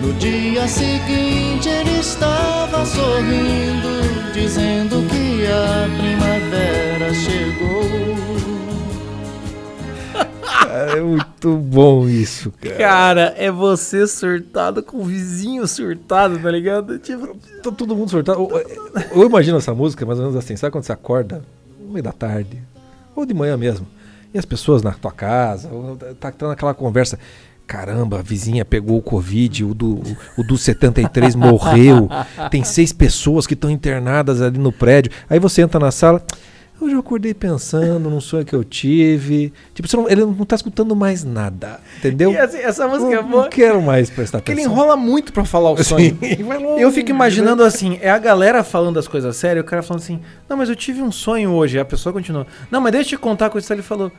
[0.00, 7.88] No dia seguinte ele estava sorrindo, dizendo que a primavera chegou.
[10.70, 12.76] É muito bom isso, cara.
[12.76, 16.98] Cara, é você surtado com o vizinho surtado, tá ligado?
[16.98, 18.38] Tipo, Tá todo mundo surtado.
[18.40, 20.56] Eu, eu imagino essa música mais ou menos assim.
[20.56, 21.42] Sabe quando você acorda
[21.80, 22.62] no meio da tarde?
[23.16, 23.86] Ou de manhã mesmo.
[24.32, 25.70] E as pessoas na tua casa,
[26.20, 27.18] tá, tá naquela conversa.
[27.66, 30.02] Caramba, a vizinha pegou o Covid, o do,
[30.38, 32.08] o do 73 morreu.
[32.50, 35.12] Tem seis pessoas que estão internadas ali no prédio.
[35.28, 36.22] Aí você entra na sala.
[36.80, 39.52] Hoje eu acordei pensando num sonho que eu tive.
[39.74, 41.80] Tipo, não- ele não tá escutando mais nada.
[41.98, 42.30] Entendeu?
[42.30, 43.42] e assim, essa música é boa.
[43.44, 44.76] não quero mais prestar Porque ele atenção.
[44.76, 46.16] enrola muito pra falar o sonho.
[46.22, 49.66] Sim, vai longe, Eu fico imaginando assim, é a galera falando as coisas sérias, o
[49.66, 52.92] cara falando assim, não, mas eu tive um sonho hoje, a pessoa continua, não, mas
[52.92, 54.12] deixa eu te contar com isso, ele falou,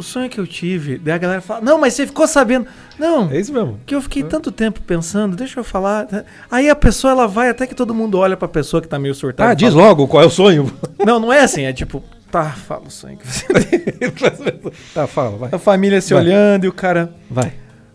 [0.00, 2.66] o sonho que eu tive, daí a galera fala, não, mas você ficou sabendo,
[2.98, 3.78] não, É isso mesmo.
[3.86, 6.06] que eu fiquei tanto tempo pensando, deixa eu falar,
[6.50, 9.14] aí a pessoa, ela vai até que todo mundo olha pra pessoa que tá meio
[9.14, 9.50] surtada.
[9.50, 10.72] Ah, diz fala, logo qual é o sonho.
[11.04, 13.46] Não, não é assim, é tipo, tá, fala o sonho que você
[14.94, 15.48] tá, fala, vai.
[15.52, 16.22] A família se Vai.
[16.24, 17.52] olhando e o cara, Vai.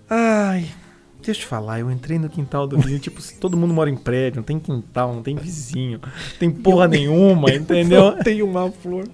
[0.10, 0.66] Ai,
[1.26, 3.90] deixa eu te falar, eu entrei no quintal do vizinho, tipo, se todo mundo mora
[3.90, 8.12] em prédio, não tem quintal, não tem vizinho, não tem porra nenhuma, entendeu?
[8.24, 9.08] Tem uma flor.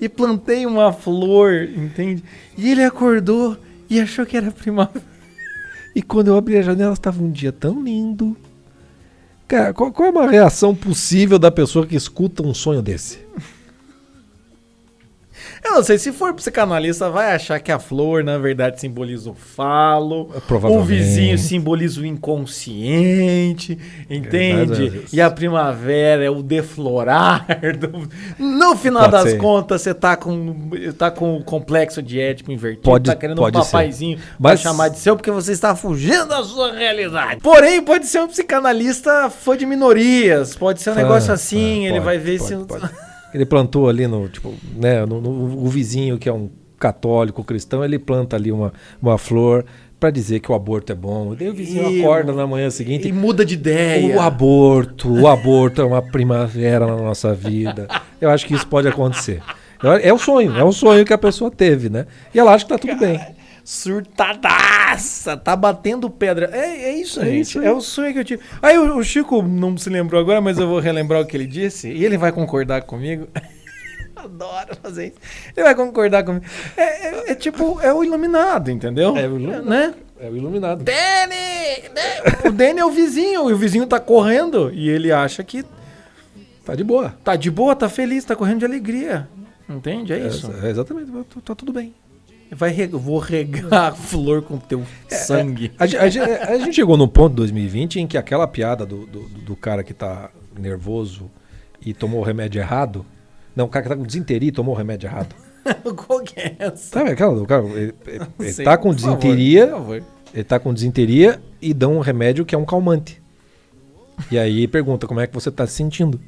[0.00, 2.22] E plantei uma flor, entende?
[2.56, 3.56] E ele acordou
[3.88, 5.04] e achou que era primavera.
[5.94, 8.36] E quando eu abri a janela, estava um dia tão lindo.
[9.46, 13.18] Cara, qual, qual é uma reação possível da pessoa que escuta um sonho desse?
[15.64, 19.34] Eu não sei, se for psicanalista, vai achar que a flor, na verdade, simboliza o
[19.34, 20.30] falo.
[20.70, 25.04] O vizinho simboliza o inconsciente, entende?
[25.12, 27.46] E a primavera é o deflorar.
[27.78, 28.08] do-
[28.38, 29.38] No final Pode das ser.
[29.38, 33.56] contas, você tá com, tá com o complexo de ético invertido, Pode- tá querendo pode
[33.56, 33.70] um ser.
[33.72, 37.40] papaizinho pra Mas- chamar de seu porque você está fugindo da sua realidade.
[37.40, 41.88] Porém, pode ser um psicanalista fã de minorias, pode ser um Fã, negócio assim, fã,
[41.88, 42.94] ele pode, vai ver pode, se...
[43.34, 47.84] Ele plantou ali no, tipo, né, no, no- o vizinho que é um católico cristão,
[47.84, 48.72] ele planta ali uma,
[49.02, 49.64] uma flor
[49.98, 51.34] pra dizer que o aborto é bom.
[51.34, 54.16] Daí o vizinho E acorda na manhã seguinte E muda de ideia.
[54.16, 57.88] O aborto, o aborto é uma primavera na nossa vida.
[58.20, 59.40] Eu acho que isso pode acontecer.
[60.02, 62.06] É o sonho, é o sonho que a pessoa teve, né?
[62.34, 63.20] E ela acha que tá tudo bem.
[63.64, 66.50] Surtadaça, tá batendo pedra.
[66.52, 67.40] É, é isso, É gente.
[67.42, 67.66] isso aí.
[67.66, 68.42] é o sonho que eu tive.
[68.62, 71.46] Aí o, o Chico não se lembrou agora, mas eu vou relembrar o que ele
[71.46, 71.88] disse.
[71.90, 73.26] E ele vai concordar comigo.
[74.16, 75.16] Adoro fazer isso.
[75.56, 76.44] Ele vai concordar comigo.
[76.76, 79.16] É, é- é tipo, é o iluminado, entendeu?
[79.16, 79.64] É o iluminado.
[79.68, 79.94] Né?
[80.20, 80.84] É o iluminado.
[80.84, 81.88] Danny!
[81.94, 82.48] Danny!
[82.48, 84.70] O Danny é o vizinho, e o vizinho tá correndo.
[84.72, 85.64] E ele acha que
[86.64, 87.14] Tá de boa.
[87.22, 89.28] tá de boa, tá feliz, tá correndo de alegria.
[89.68, 90.12] Entende?
[90.14, 90.50] É isso.
[90.62, 91.94] É, é exatamente, tá, tá tudo bem.
[92.56, 95.72] Vai vou regar a flor com teu sangue.
[95.78, 98.84] A, ge- a ge- a gente chegou num ponto em 2020 em que aquela piada
[98.86, 101.30] do, do, do cara que tá nervoso
[101.84, 103.04] e tomou o remédio errado.
[103.56, 105.34] Não, o cara que tá com desinteria e tomou o remédio errado.
[105.96, 106.76] Qual que é essa?
[106.98, 107.64] Sabe aquela do cara?
[107.64, 109.68] Ele, ele- Sei, tá com favor, desinteria.
[109.68, 110.02] favor.
[110.32, 113.22] Ele tá com desinteria e dão um remédio que é um calmante.
[114.30, 116.20] E aí pergunta como é que você tá se sentindo.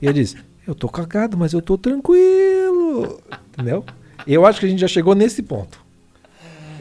[0.00, 0.34] E ele diz:
[0.66, 3.20] Eu tô cagado, mas eu tô tranquilo.
[3.52, 3.84] Entendeu?
[4.26, 5.80] Eu acho que a gente já chegou nesse ponto.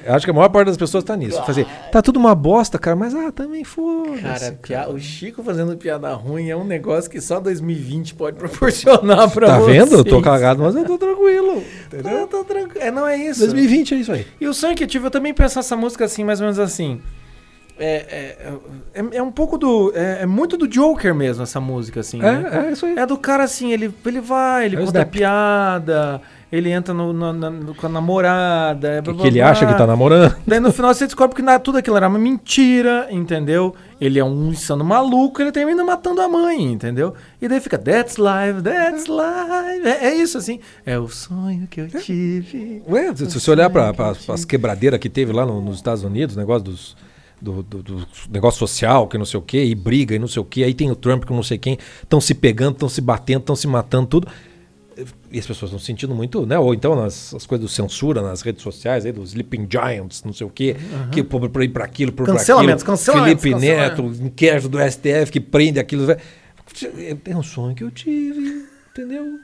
[0.04, 1.39] Eu acho que a maior parte das pessoas tá nisso.
[1.46, 4.18] Fazer, tá tudo uma bosta, cara, mas ah, também foda.
[4.20, 9.30] Cara, pia- o Chico fazendo piada ruim é um negócio que só 2020 pode proporcionar
[9.30, 9.78] pra Tá vocês.
[9.78, 9.96] vendo?
[9.98, 11.64] Eu tô cagado, mas eu tô tranquilo.
[11.86, 12.12] Entendeu?
[12.22, 12.84] Eu tô tranquilo.
[12.84, 13.42] É, não é isso.
[13.42, 14.26] 2020 é isso aí.
[14.39, 16.58] E o sonho que eu tive, eu também penso essa música assim, mais ou menos
[16.58, 17.00] assim.
[17.78, 18.38] É,
[18.96, 19.92] é, é, é um pouco do.
[19.96, 22.18] É, é muito do Joker mesmo, essa música, assim.
[22.18, 22.50] né?
[22.52, 22.98] É, é isso aí.
[22.98, 25.10] É do cara assim, ele, ele vai, ele É conta Snap.
[25.12, 26.22] piada,
[26.52, 28.88] ele entra no, na- no- com a namorada.
[28.89, 29.49] é blá, Que blá, ele blá.
[29.52, 30.36] acha que tá namorando.
[30.45, 33.74] Daí no final você descobre que na- tudo aquilo era uma mentira, entendeu?
[33.99, 37.14] Ele é um insano maluco, ele termina matando a mãe, entendeu?
[37.41, 39.88] E daí fica, that's life, that's life.
[39.88, 40.60] É, é isso, assim.
[40.86, 42.82] É o sonho que eu tive.
[42.89, 43.93] Ué, se se você olhar para
[44.30, 46.97] as quebradeiras que teve lá no- nos Estados Unidos, negócio dos,
[47.41, 50.41] do, do- do negócio social, que não sei o quê, e briga e não sei
[50.41, 53.02] o quê, aí tem o Trump que não sei quem, estão se pegando, estão se
[53.02, 54.28] batendo, estão se matando, tudo.
[55.32, 56.60] E as pessoas estão se sentindo muito, né?
[56.60, 60.34] Ou então nas as coisas do censura nas redes sociais, aí, dos Sleeping Giants, não
[60.34, 60.76] sei o quê,
[61.12, 62.98] que por, por ir para aquilo, por Cancelamentos, aquilo.
[62.98, 64.20] cancelamentos, Felipe cancelamentos.
[64.20, 66.12] Neto, inquérito do STF que prende aquilo.
[67.26, 69.39] É um sonho que eu tive, entendeu?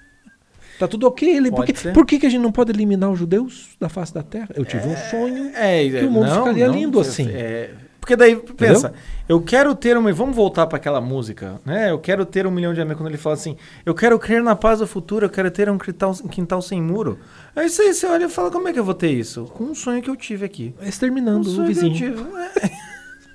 [0.80, 1.28] Tá tudo ok.
[1.36, 4.14] Ele, por que, por que, que a gente não pode eliminar os judeus da face
[4.14, 4.50] da terra?
[4.54, 5.52] Eu tive um sonho.
[5.56, 7.28] É, Que o mundo ficaria lindo assim.
[7.32, 7.72] é,
[8.08, 8.93] porque daí, pensa,
[9.28, 10.14] eu quero ter uma.
[10.14, 11.91] Vamos voltar para aquela música, né?
[11.91, 13.01] Eu quero ter um milhão de amigos.
[13.01, 15.78] Quando ele fala assim, eu quero crer na paz do futuro, eu quero ter um
[15.78, 17.20] quintal, um quintal sem muro.
[17.53, 19.43] É isso aí, você olha e fala, como é que eu vou ter isso?
[19.53, 20.74] Com um sonho que eu tive aqui.
[20.82, 22.16] Um Exterminando o que eu vizinho.
[22.64, 22.88] É.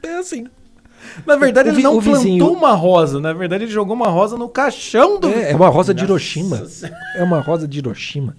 [0.09, 0.47] É assim.
[1.27, 3.21] Na verdade, O ele não o plantou vizinho- uma rosa.
[3.21, 5.29] Na verdade, ele jogou uma rosa no caixão do.
[5.29, 6.67] É, é uma rosa de Hiroshima.
[7.15, 8.35] É uma rosa de Hiroshima.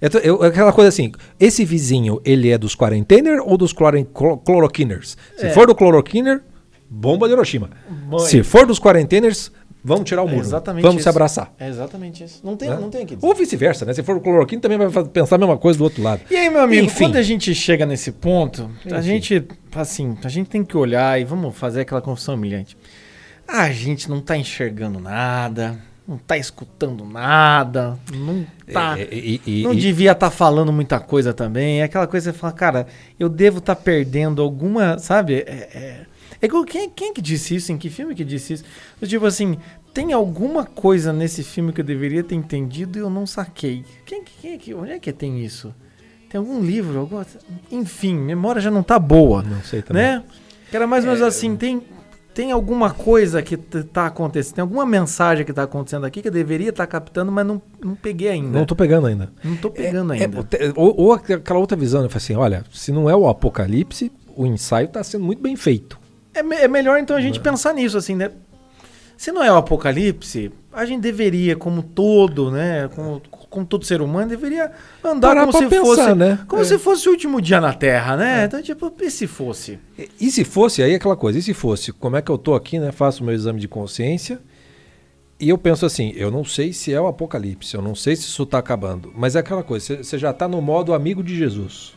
[0.00, 4.38] Eu, eu- aquela coisa assim, esse vizinho, ele é dos quarentener ou dos chloro- clo-
[4.38, 5.16] cloroquiners?
[5.36, 5.50] Se É.
[5.50, 6.42] for do cloroquiner,
[6.88, 7.70] bomba de Hiroshima.
[8.08, 9.52] Bom, Se for dos quarenteners,
[9.84, 10.42] vamos tirar o É muro.
[10.42, 11.02] exatamente vamos isso.
[11.04, 11.52] se abraçar.
[11.58, 12.40] É exatamente isso.
[12.42, 12.78] Não tem, né?
[12.80, 13.18] não tem dizer.
[13.24, 13.92] Ou vice-versa, né?
[13.92, 16.22] Se for o cloroquina, também vai pensar a mesma coisa do outro lado.
[16.30, 17.04] E aí, meu amigo, Enfim.
[17.04, 19.02] quando a gente chega nesse ponto, a Enfim.
[19.02, 19.44] gente,
[19.74, 22.74] assim, a gente tem que olhar e vamos fazer aquela confissão humilhante.
[23.46, 25.78] A gente não tá enxergando nada,
[26.10, 28.98] não tá escutando nada, não tá.
[28.98, 31.80] É, e- e- não e- devia estar falando muita coisa também.
[31.80, 32.86] É aquela coisa que você fala, cara,
[33.18, 35.34] eu devo estar perdendo alguma, sabe?
[35.34, 36.06] É, é,
[36.42, 37.70] é quem, quem que disse isso?
[37.70, 38.64] Em que filme que disse isso?
[39.00, 39.56] Eu, tipo assim,
[39.94, 43.84] tem alguma coisa nesse filme que eu deveria ter entendido e eu não saquei.
[44.04, 45.72] Quem, que- quem, que- onde é que tem isso?
[46.28, 46.98] Tem algum livro?
[46.98, 47.24] Alguma,
[47.70, 49.42] enfim, memória já não tá boa.
[49.44, 50.02] Não sei também.
[50.02, 50.24] Né?
[50.72, 51.82] Era mais ou menos assim, tem,
[52.34, 56.28] tem alguma coisa que t- tá acontecendo, tem alguma mensagem que tá acontecendo aqui que
[56.28, 58.58] eu deveria estar captando, mas não, não peguei ainda.
[58.58, 59.30] Não tô pegando ainda.
[59.42, 60.42] Não tô pegando É, ainda.
[60.44, 62.08] te- ou, ou aquela outra visão, né?
[62.08, 65.98] Fala assim, olha, se não é o apocalipse, o ensaio tá sendo muito bem feito.
[66.32, 68.30] É, é melhor então a gente pensar nisso, assim, né?
[69.16, 72.88] Se não é o apocalipse, a gente deveria, como todo, né?
[72.94, 73.20] Como,
[73.50, 74.70] como todo ser humano, deveria
[75.04, 76.14] andar Parar como se pensar, fosse.
[76.14, 76.38] né?
[76.46, 76.64] Como É.
[76.64, 78.44] se fosse o último dia na Terra, né?
[78.44, 79.78] Então, tipo, e se fosse?
[79.98, 82.38] E, e se fosse, aí é aquela coisa, e se fosse, como é que eu
[82.38, 82.92] tô aqui, né?
[82.92, 84.40] Faço meu exame de consciência
[85.38, 88.22] e eu penso assim, eu não sei se é o apocalipse, eu não sei se
[88.22, 91.94] isso tá acabando, mas é aquela coisa, você- já tá no modo amigo de Jesus,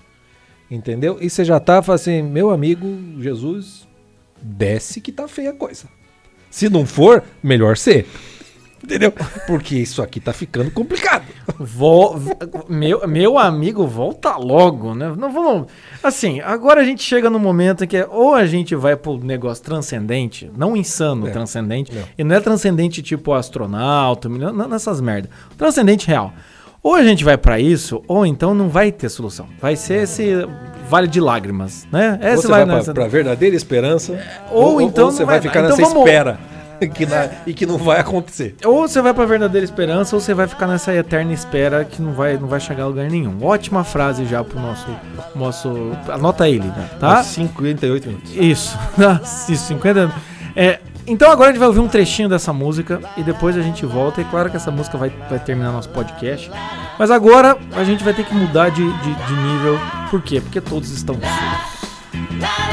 [0.72, 1.18] entendeu?
[1.22, 2.88] E você já tá fala assim, meu amigo
[3.22, 3.88] Jesus,
[4.42, 5.86] desce que tá feia a coisa.
[6.50, 8.06] Se não for, melhor ser.
[8.84, 9.14] Entendeu?
[9.48, 11.24] Porque isso aqui tá ficando complicado.
[11.58, 12.20] Vol-
[12.68, 15.14] meu, meu amigo, volta logo, né?
[15.18, 15.68] Não vamos.
[16.04, 19.18] Assim, agora a gente chega no momento em que é, ou a gente vai pro
[19.18, 21.32] negócio transcendente, não insano, É.
[21.32, 22.04] transcendente, Não.
[22.18, 25.30] e não é transcendente tipo astronauta, não, nessas merda.
[25.58, 26.34] Transcendente real.
[26.82, 29.48] Ou a gente vai pra isso, ou então não vai ter solução.
[29.62, 30.46] Vai ser esse
[30.90, 32.20] vale de lágrimas, né?
[32.22, 34.20] Ou Essa você vai, pra, pra verdadeira esperança,
[34.52, 36.38] ou então você não vai vai- ficar então nessa vamos- espera
[36.90, 38.56] que na- e que não vai acontecer.
[38.66, 42.14] Ou você vai pra verdadeira esperança, ou você vai ficar nessa eterna espera que não
[42.14, 43.44] vai, não vai chegar a lugar nenhum.
[43.44, 44.88] Ótima frase já pro nosso.
[45.36, 47.20] nosso anota ele, né, tá?
[47.22, 48.36] Uns 58 minutos.
[48.36, 48.78] Isso.
[49.50, 50.12] Isso, 50.
[50.56, 53.86] É, então agora a gente vai ouvir um trechinho dessa música e depois a gente
[53.86, 54.22] volta.
[54.22, 56.50] E claro que essa música vai, vai terminar nosso podcast.
[56.98, 59.80] Mas agora a gente vai ter que mudar de, de, de nível.
[60.10, 60.40] Por quê?
[60.40, 62.73] Porque todos estão surdos.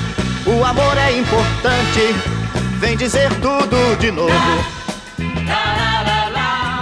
[0.45, 1.99] O amor é importante,
[2.79, 4.31] vem dizer tudo de novo.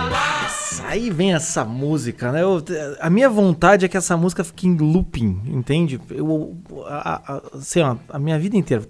[0.09, 2.41] Nossa, Aí vem essa música, né?
[2.41, 2.63] Eu-
[2.99, 5.99] a minha vontade é que essa música fique em looping, entende?
[6.09, 6.57] Eu,
[6.87, 8.83] a, a, assim, ó, a minha vida inteira.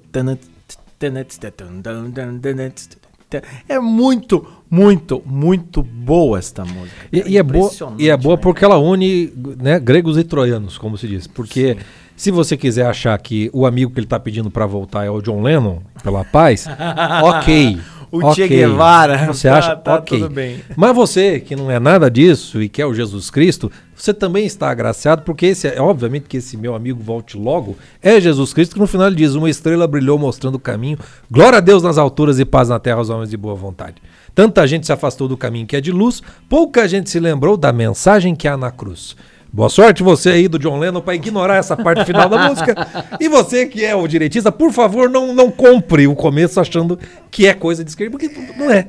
[3.67, 6.95] É muito, muito, muito boa esta música.
[7.11, 8.41] E, e é boa, e é boa né?
[8.41, 11.27] porque ela une né, gregos e troianos, como se diz.
[11.27, 11.77] Porque
[12.19, 15.21] se você quiser achar que o amigo que ele tá pedindo pra voltar é o
[15.21, 16.65] John Lennon, pela paz,
[17.23, 17.79] ok.
[18.11, 18.47] O Che ok.
[18.47, 19.75] Guevara, Você tá- acha?
[19.75, 20.17] tá ok.
[20.19, 20.61] tudo bem.
[20.75, 24.71] Mas você, que não é nada disso e quer o Jesus Cristo, você também está
[24.71, 28.79] agraciado, porque esse é, obviamente que esse meu amigo volte logo, é Jesus Cristo, que
[28.81, 30.97] no final ele diz: Uma estrela brilhou mostrando o caminho.
[31.29, 34.01] Glória a Deus nas alturas e paz na terra aos homens de boa vontade.
[34.33, 37.71] Tanta gente se afastou do caminho que é de luz, pouca gente se lembrou da
[37.71, 39.15] mensagem que há na cruz.
[39.51, 42.75] Boa sorte você aí do John Lennon para ignorar essa parte final da música.
[43.19, 46.99] E você que é o direitista, por favor, não, não compre o começo achando
[47.31, 48.87] que é coisa de esquerda, porque não é.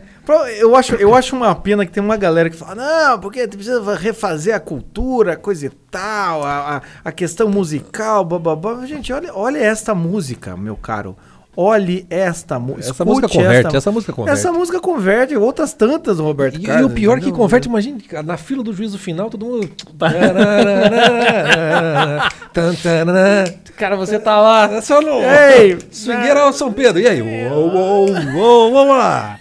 [0.58, 3.94] Eu acho, eu acho uma pena que tem uma galera que fala, não, porque precisa
[3.96, 8.84] refazer a cultura, coisa e tal, a, a, a questão musical, bababá.
[8.86, 11.16] Gente, olha, olha esta música, meu caro.
[11.57, 12.90] Olhe esta música.
[12.90, 14.38] Essa música converte, essa música converte.
[14.38, 16.90] Essa música converte, outras tantas, do Roberto E, e Carlos.
[16.92, 19.68] o pior é que converte, imagine, cara, na fila do juízo final, todo mundo.
[23.76, 24.64] Cara, você tá lá.
[24.72, 25.20] É só no.
[25.22, 25.78] Ei!
[25.90, 27.01] Swingueira ao São Pedro.
[27.01, 27.20] E aí?
[27.22, 29.38] Uou, uou, uou, vamos lá.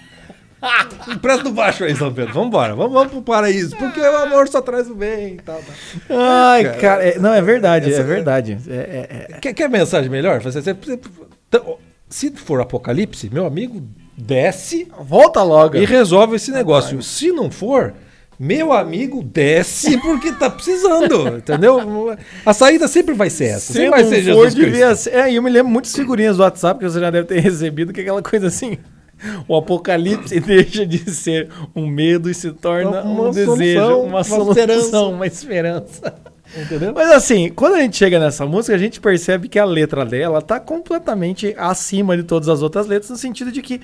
[1.07, 2.33] Empresta do baixo aí, São Pedro.
[2.33, 3.75] Vambora, vamos, vamos pro paraíso.
[3.77, 5.61] Porque o amor só traz o bem e tal.
[6.07, 6.17] tal.
[6.17, 7.03] Ai, cara, cara.
[7.07, 8.57] é- não, é verdade, essa- é verdade.
[8.67, 10.41] É, é- Quer, quer mensagem melhor?
[10.41, 10.99] Você- você- você-
[12.09, 13.83] Se for apocalipse, meu amigo,
[14.17, 15.77] desce Volta logo.
[15.77, 17.01] e resolve esse negócio.
[17.03, 17.93] Se não for,
[18.39, 22.15] meu amigo, desce porque tá precisando, entendeu?
[22.45, 23.67] A saída sempre vai ser essa.
[23.67, 24.71] Se Sempre vai ser for, Jesus Cristo.
[24.71, 25.13] devia ser.
[25.13, 27.93] É, e eu me lembro muitas figurinhas do WhatsApp que você já deve ter recebido,
[27.93, 28.77] que é aquela coisa assim.
[29.47, 34.07] O apocalipse deixa de ser um medo e se torna Uma um desejo, solução, uma
[34.09, 35.01] uma solução, esperança.
[35.01, 36.13] uma esperança.
[36.55, 36.93] Entendeu?
[36.93, 40.41] Mas assim, quando a gente chega nessa música, a gente percebe que a letra dela
[40.41, 43.81] tá completamente acima de todas as outras letras, no sentido de que,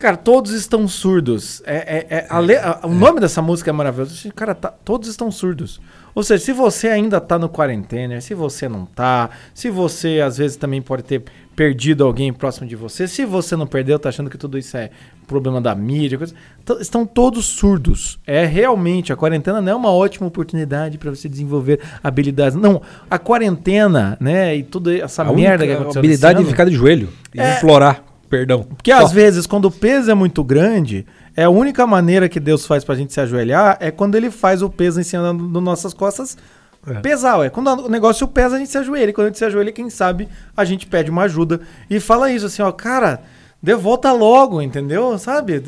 [0.00, 1.62] cara, todos estão surdos.
[1.64, 4.32] É, é- é- a le- a- o nome dessa música é maravilhoso.
[4.34, 5.80] Cara, tá- todos estão surdos.
[6.12, 10.38] Ou seja, se você ainda tá no quarentena, se você não tá, se você às
[10.38, 11.22] vezes também pode ter
[11.54, 14.90] perdido alguém próximo de você, se você não perdeu, tá achando que tudo isso é
[15.28, 16.34] problema da mídia, coisa,
[16.80, 18.18] estão todos surdos.
[18.26, 22.56] É realmente, a quarentena não é uma ótima oportunidade para você desenvolver habilidades.
[22.58, 26.50] Não, a quarentena, né, e toda essa A merda que aconteceu habilidade nesse de ano-
[26.50, 27.56] ficar de joelho e É.
[27.58, 28.62] implorar perdão.
[28.62, 31.04] porque às vezes, quando o peso é muito grande,
[31.36, 34.62] é a única maneira que Deus faz pra gente se ajoelhar é quando ele faz
[34.62, 36.38] o peso em cima das nossas costas
[36.86, 36.94] É.
[37.00, 37.44] pesar.
[37.44, 39.10] É quando o negócio pesa, a gente se ajoelha.
[39.10, 41.60] E quando a gente se ajoelha, quem sabe, a gente pede uma ajuda.
[41.90, 43.20] E fala isso assim, ó, cara,
[43.62, 45.18] dê volta logo, entendeu?
[45.18, 45.62] Sabe?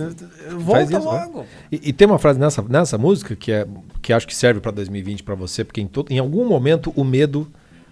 [0.56, 1.44] Volta isso, logo.
[1.70, 3.66] E, e tem uma frase nessa, nessa música que é
[4.00, 7.04] que acho que serve para 2020 para você, porque em, todo, em algum momento o
[7.04, 7.46] medo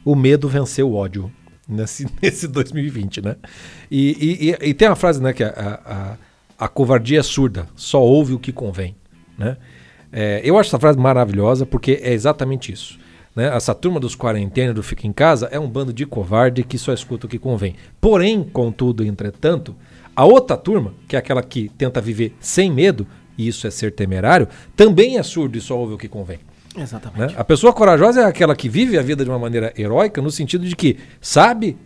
[0.04, 1.30] o medo venceu o ódio
[1.70, 3.36] nesse, nesse 2020, né?
[3.90, 6.16] E, e- e- tem uma frase, né, que a,
[6.58, 8.94] a, a covardia é surda, só ouve o que convém,
[9.38, 9.56] né?
[10.12, 12.98] É, eu acho essa frase maravilhosa porque é exatamente isso.
[13.34, 13.46] Né?
[13.54, 16.92] Essa turma dos quarentena do Fica em Casa é um bando de covarde que só
[16.92, 17.76] escuta o que convém.
[18.00, 19.76] Porém, contudo, entretanto,
[20.16, 23.06] a outra turma, que é aquela que tenta viver sem medo,
[23.38, 26.40] e isso é ser temerário, também é surdo e só ouve o que convém.
[26.76, 27.32] Exatamente.
[27.32, 27.38] né?
[27.38, 30.64] A pessoa corajosa é aquela que vive a vida de uma maneira heróica, no sentido
[30.64, 31.76] de que sabe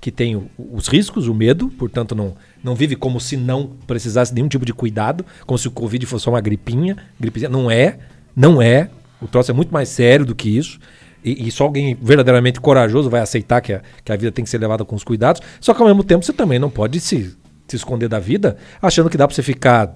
[0.00, 4.32] que tem o- os riscos, o medo, portanto não, não vive como se não precisasse
[4.32, 6.96] de nenhum tipo de cuidado, como se o Covid fosse só uma gripinha.
[7.18, 7.48] gripezinha.
[7.48, 7.98] Não é,
[8.36, 8.90] não é.
[9.22, 10.78] O troço é muito mais sério do que isso.
[11.24, 14.50] E, e só alguém verdadeiramente corajoso vai aceitar que a, que a vida tem que
[14.50, 15.40] ser levada com os cuidados.
[15.58, 17.34] Só que ao mesmo tempo você também não pode se,
[17.66, 19.94] se esconder da vida achando que dá para você ficar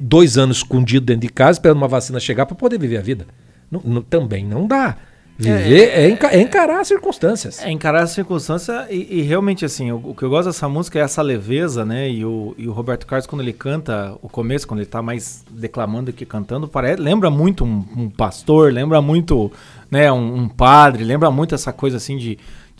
[0.00, 3.24] dois anos escondido dentro de casa esperando uma vacina chegar para poder viver a vida.
[3.70, 4.96] Não- não- também não dá.
[5.40, 7.62] Viver é, enca- é encarar as circunstâncias.
[7.62, 10.98] É encarar a circunstância e, e realmente assim, o, o que eu gosto dessa música
[10.98, 12.10] é essa leveza, né?
[12.10, 15.44] E o, e o Roberto Carlos, quando ele canta o começo, quando ele tá mais
[15.48, 19.52] declamando que cantando, parece, lembra muito um, um pastor, lembra muito
[19.88, 22.36] né, um, um padre, lembra muito essa coisa assim de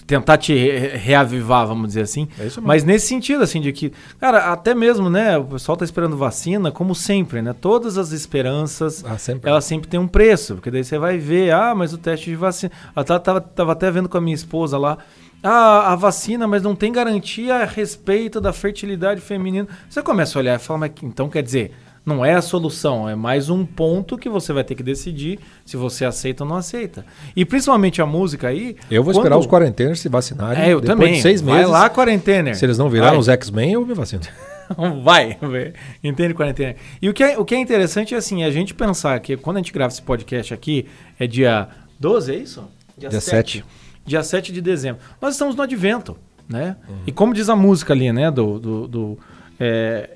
[0.09, 2.27] tentar te re- reavivar, vamos dizer assim.
[2.41, 2.49] É.
[2.63, 6.73] Mas nesse sentido, assim, de que, cara, até mesmo, né, o pessoal tá esperando vacina,
[6.73, 7.53] como sempre, né?
[7.53, 9.49] Todas as esperanças Ah, sempre.
[9.49, 12.37] ela sempre tem um preço, porque daí você vai ver, ah, mas o teste de
[12.37, 12.73] vacina.
[12.97, 14.99] Eu tava, tava, tava até vendo com a minha esposa lá.
[15.43, 19.69] Ah, a vacina, mas não tem garantia a respeito da fertilidade feminina.
[19.89, 21.73] Você começa a olhar e fala, mas então quer dizer,
[22.09, 25.77] não é a solução, é mais um ponto que você vai ter que decidir se
[25.77, 27.05] você aceita ou não aceita.
[27.37, 28.75] E principalmente a música aí.
[28.91, 30.63] Eu vou quando- esperar os quarentenas se vacinarem.
[30.63, 31.15] É, eu Depois também.
[31.15, 31.71] de seis Vai meses.
[31.71, 32.55] lá, quarentena.
[32.55, 33.21] Se eles não viraram Vai.
[33.21, 34.23] os X-Men, eu me vacino.
[35.03, 35.73] Vai, vai.
[36.05, 36.77] entende quarentena.
[37.01, 39.57] E o que, é, o que é interessante é assim, a gente pensar que quando
[39.57, 40.85] a gente grava esse podcast aqui,
[41.19, 42.65] é dia 12, é isso?
[42.99, 43.23] Dia 7.
[43.25, 43.65] sete.
[44.05, 45.01] Dia 7 de dezembro.
[45.23, 46.77] Nós estamos no advento, né?
[46.87, 46.97] Uhum.
[47.07, 48.31] E como diz a música ali, né?
[48.31, 49.19] Do, do, do,
[49.59, 50.11] é,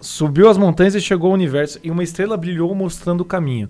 [0.00, 3.68] subiu as montanhas e chegou ao universo, e uma estrela brilhou mostrando o caminho.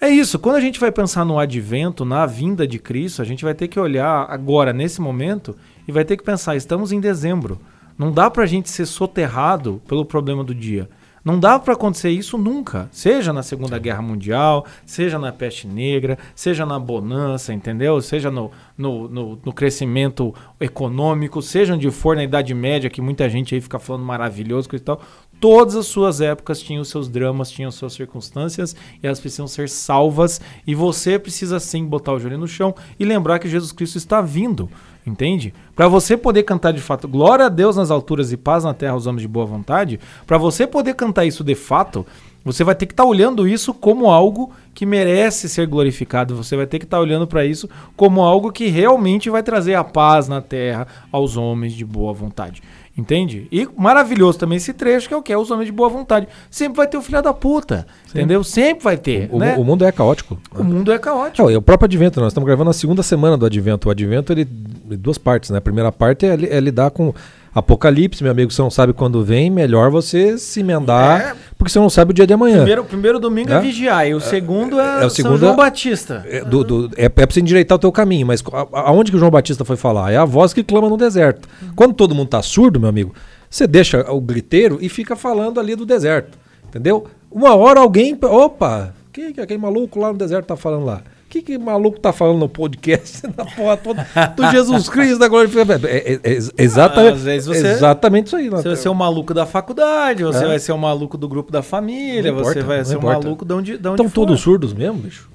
[0.00, 3.44] É isso, quando a gente vai pensar no advento, na vinda de Cristo, a gente
[3.44, 5.56] vai ter que olhar agora, nesse momento,
[5.88, 7.58] e vai ter que pensar, estamos em dezembro.
[7.98, 10.88] Não dá pra gente ser soterrado pelo problema do dia.
[11.26, 12.88] Não dá pra acontecer isso nunca.
[12.92, 18.00] Seja na Segunda Guerra Mundial, seja na peste negra, seja na bonança, entendeu?
[18.00, 23.28] Seja no, no, no, no crescimento econômico, seja onde for na Idade Média, que muita
[23.28, 25.00] gente aí fica falando maravilhoso e tal.
[25.38, 30.40] Todas as suas épocas tinham seus dramas, tinham suas circunstâncias e elas precisam ser salvas.
[30.66, 34.20] E você precisa sim botar o joelho no chão e lembrar que Jesus Cristo está
[34.20, 34.70] vindo,
[35.06, 35.52] entende?
[35.74, 38.92] Para você poder cantar de fato, glória a Deus nas alturas e paz na terra
[38.92, 42.06] aos homens de boa vontade, para você poder cantar isso de fato,
[42.46, 46.36] você vai ter que estar olhando isso como algo que merece ser glorificado.
[46.36, 49.82] Você vai ter que estar olhando para isso como algo que realmente vai trazer a
[49.82, 52.62] paz na terra aos homens de boa vontade.
[52.96, 53.46] Entende?
[53.52, 55.32] E maravilhoso também esse trecho, que é o que?
[55.32, 56.26] É os homens de boa vontade.
[56.50, 57.86] Sempre vai ter o filho da puta.
[58.08, 58.42] Entendeu?
[58.42, 59.28] Sempre vai ter.
[59.30, 59.54] O, né?
[59.58, 60.38] o mundo é caótico.
[60.54, 61.50] O mundo é caótico.
[61.50, 63.88] É, o próprio Advento, nós estamos gravando a segunda semana do Advento.
[63.88, 65.58] O Advento, ele, duas partes, né?
[65.58, 67.12] A primeira parte é, é lidar com
[67.58, 71.34] Apocalipse, meu amigo, você não sabe quando vem, melhor você se emendar, É.
[71.56, 72.56] porque você não sabe o dia de amanhã.
[72.58, 73.60] Primeiro, primeiro domingo é, É?
[73.60, 76.22] vigiar, e o segundo é, é o São segundo João é- Batista.
[76.28, 79.16] É, do, do- é, é pra você endireitar o teu caminho, mas a- aonde que
[79.16, 80.12] o João Batista foi falar?
[80.12, 81.48] É a voz que clama no deserto.
[81.74, 83.14] Quando todo mundo tá surdo, meu amigo,
[83.48, 86.36] você deixa o griteiro e fica falando ali do deserto,
[86.68, 87.06] entendeu?
[87.30, 91.00] Uma hora alguém, opa, o que, que aquele maluco lá no deserto tá falando lá?
[91.26, 94.06] O que, que maluco tá falando no podcast da porra toda
[94.36, 95.50] do Jesus Cristo da glória?
[95.88, 98.48] É, é- é- exatamente, vezes você- exatamente isso aí.
[98.48, 100.46] Você vai ser o maluco da faculdade, você É.
[100.46, 103.20] vai ser o maluco do grupo da família, Não você importa, vai ser o importa.
[103.24, 105.28] maluco de onde, de onde Estão todos surdos mesmo, bicho?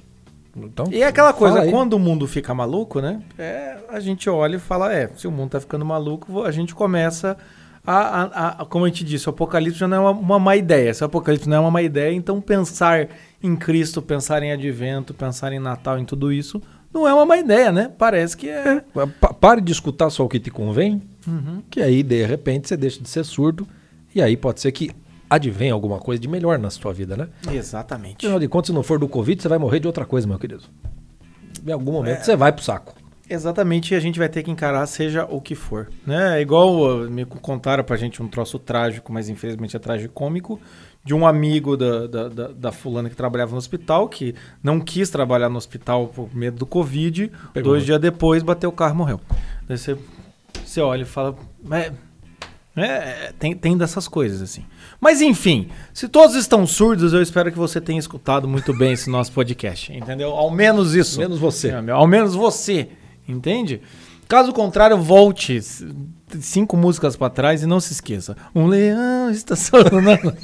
[0.56, 3.20] Então, E é aquela coisa, quando o mundo fica maluco, né?
[3.38, 6.74] É, a gente olha e fala, é, se o mundo tá ficando maluco, a gente
[6.74, 7.38] começa
[7.86, 10.56] a, a- a- como a gente disse, o apocalipse já não é uma, uma má
[10.56, 10.94] ideia.
[10.94, 13.08] Se o apocalipse não é uma má ideia, então pensar
[13.44, 16.62] em Cristo, pensar em advento, pensar em Natal, em tudo isso,
[16.94, 17.92] não é uma má ideia, né?
[17.98, 18.84] Parece que é.
[19.20, 21.62] Pa- Pare de escutar só o que te convém, Uhum.
[21.70, 23.68] que aí, de repente, você deixa de ser surdo,
[24.14, 24.92] e aí pode ser que
[25.30, 27.30] advenha alguma coisa de melhor na sua vida, né?
[27.52, 28.18] Exatamente.
[28.26, 30.38] Afinal de contas, se não for do Covid, você vai morrer de outra coisa, meu
[30.38, 30.64] querido.
[31.66, 32.24] Em algum momento É.
[32.24, 32.94] você vai pro saco.
[33.34, 36.38] Exatamente, a gente vai ter que encarar seja o que for, né?
[36.38, 40.60] É igual me contaram pra gente um troço trágico, mas infelizmente é tragicômico,
[41.04, 45.10] de um amigo da, da, da, da fulana que trabalhava no hospital, que não quis
[45.10, 47.72] trabalhar no hospital por medo do Covid, Pegou.
[47.72, 49.22] dois dias depois bateu o carro e morreu.
[49.68, 49.98] Daí você,
[50.66, 51.92] você olha e fala, mas...
[52.76, 54.64] É, tem, tem dessas coisas, assim.
[55.00, 59.10] Mas enfim, se todos estão surdos, eu espero que você tenha escutado muito bem esse
[59.10, 60.32] nosso podcast, entendeu?
[60.32, 61.20] Ao menos isso.
[61.20, 61.70] Menos você.
[61.70, 62.88] É, ao menos você,
[63.32, 63.82] entende?
[64.28, 65.60] Caso contrário, volte
[66.40, 68.36] cinco músicas pra trás e não se esqueça.
[68.56, 70.34] Um leão está sonando.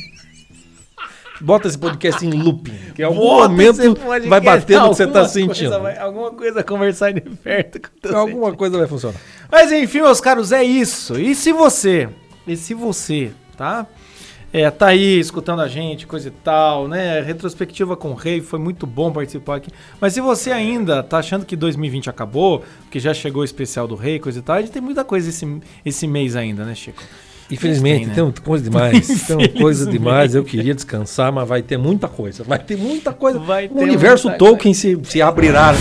[1.39, 3.95] Bota esse podcast em looping, que em algum Bota momento
[4.27, 5.79] vai bater no que você alguma tá sentindo.
[5.79, 7.79] vai- alguma coisa conversar de perto
[8.11, 9.19] Alguma coisa vai funcionar.
[9.51, 11.19] Mas enfim, meus caros, é isso.
[11.19, 12.09] E se você,
[12.47, 13.85] e se você, tá?
[14.51, 17.19] É, tá aí escutando a gente, coisa e tal, né?
[17.21, 19.71] Retrospectiva com o Rei, foi muito bom participar aqui.
[19.99, 23.95] Mas se você ainda tá achando que 2020 acabou, que já chegou o especial do
[23.95, 25.45] Rei, coisa e tal, a gente tem muita coisa esse,
[25.85, 27.03] esse mês ainda, né, Chico?
[27.49, 28.31] Infelizmente, Tem, né?
[28.33, 29.25] tem, coisa demais.
[29.25, 30.35] tem coisa demais.
[30.35, 32.43] Eu queria descansar, mas vai ter muita coisa.
[32.43, 33.39] Vai ter muita coisa.
[33.39, 35.73] Vai o universo muita Tolkien se, se abrirá.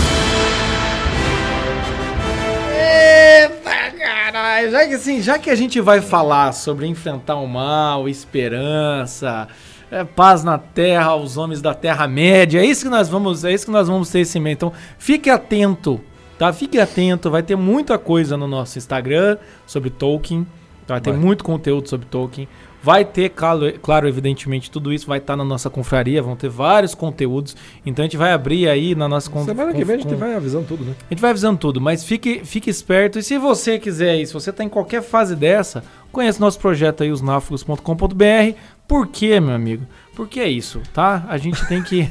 [4.71, 9.47] Já que assim, já que a gente vai falar sobre enfrentar o mal, esperança,
[9.91, 13.65] é, paz na terra, os homens da Terra-média, é isso que nós vamos, é isso
[13.65, 14.55] que nós vamos ter esse mês.
[14.55, 16.01] Então, fique atento,
[16.37, 16.51] tá?
[16.51, 20.45] Fique atento, vai ter muita coisa no nosso Instagram sobre Tolkien,
[20.87, 22.47] vai ter muito conteúdo sobre Tolkien.
[22.81, 26.93] Vai ter, claro, claro, evidentemente, tudo isso vai estar na nossa confraria, vão ter vários
[26.93, 27.55] conteúdos.
[27.85, 30.33] Então a gente vai abrir aí na nossa con- Semana que vem a gente vai
[30.35, 30.93] avisando tudo, né?
[31.09, 33.17] a gente vai avisando tudo, mas fique, fique esperto.
[33.19, 37.01] E se você quiser aí, se você tá em qualquer fase dessa, conheça nosso projeto
[37.03, 38.55] aí, osnáufragos.com.br.
[38.87, 39.83] Por quê, meu amigo?
[40.15, 41.25] Porque é isso, tá?
[41.27, 42.09] A gente tem que.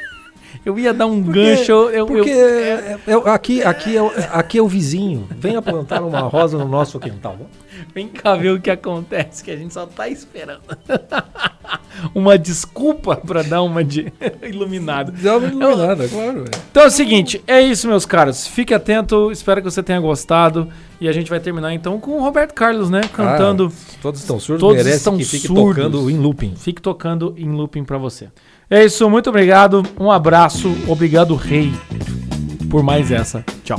[0.64, 1.70] eu ia dar um gancho.
[1.70, 5.26] Eu, eu- Porque eu- é- é- aqui, aqui, é, o- aqui é o vizinho.
[5.30, 7.36] Venha plantar uma rosa no nosso quintal.
[7.94, 10.62] Vem cá ver o que acontece, que a gente só tá esperando.
[12.14, 14.12] uma desculpa pra dar uma de
[14.42, 15.12] iluminado.
[15.12, 16.44] Dá uma iluminada, claro.
[16.70, 18.46] Então é o seguinte, é isso, meus caros.
[18.46, 20.68] Fique atento, espero que você tenha gostado.
[21.00, 23.02] E a gente vai terminar então com o Roberto Carlos, né?
[23.12, 23.70] Cantando.
[23.70, 25.76] Ah, todos estão surdos, Todos merece estão que fique surdos.
[25.76, 26.54] tocando em looping.
[26.56, 28.28] Fique tocando em looping pra você.
[28.70, 29.82] É isso, muito obrigado.
[29.98, 30.74] Um abraço.
[30.88, 31.72] Obrigado, Rei,
[32.70, 33.44] por mais essa.
[33.62, 33.78] Tchau.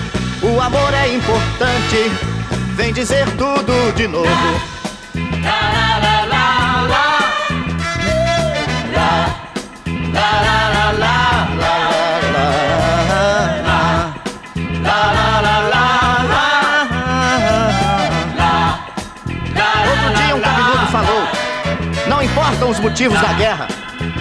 [0.43, 2.11] O amor é importante,
[2.75, 4.27] vem dizer tudo de novo.
[19.87, 21.27] Outro dia um cabeludo falou:
[22.07, 23.67] Não importam os motivos da guerra,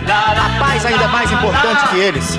[0.07, 2.39] a paz ainda é mais importante que eles.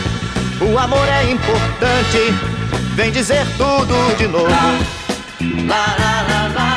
[0.61, 2.33] O amor é importante.
[2.95, 4.45] Vem dizer tudo de novo.
[5.67, 6.70] Lá, lá, lá.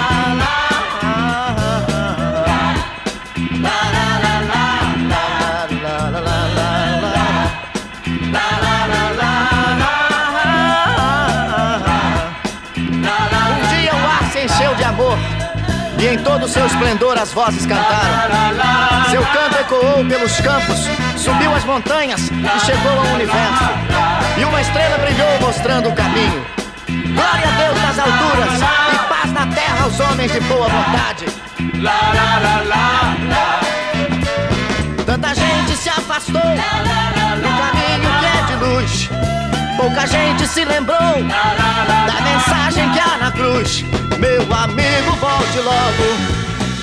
[16.24, 19.10] Todo o seu esplendor as vozes cantaram.
[19.10, 23.64] Seu canto ecoou pelos campos, subiu as montanhas e chegou ao universo.
[24.38, 26.44] E uma estrela brilhou mostrando o caminho.
[26.88, 28.60] Glória a Deus nas alturas
[28.92, 31.26] e paz na terra aos homens de boa vontade.
[35.06, 39.10] Tanta gente se afastou do caminho que é de luz.
[39.76, 43.84] Pouca gente se lembrou da mensagem que há na cruz.
[44.19, 46.35] Meu amigo, volte logo.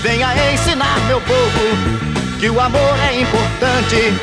[0.02, 2.02] Venha ensinar meu povo
[2.40, 4.14] que o amor é importante.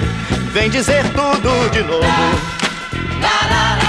[0.52, 2.02] Vem dizer tudo de novo.
[3.20, 3.87] Lá, lá,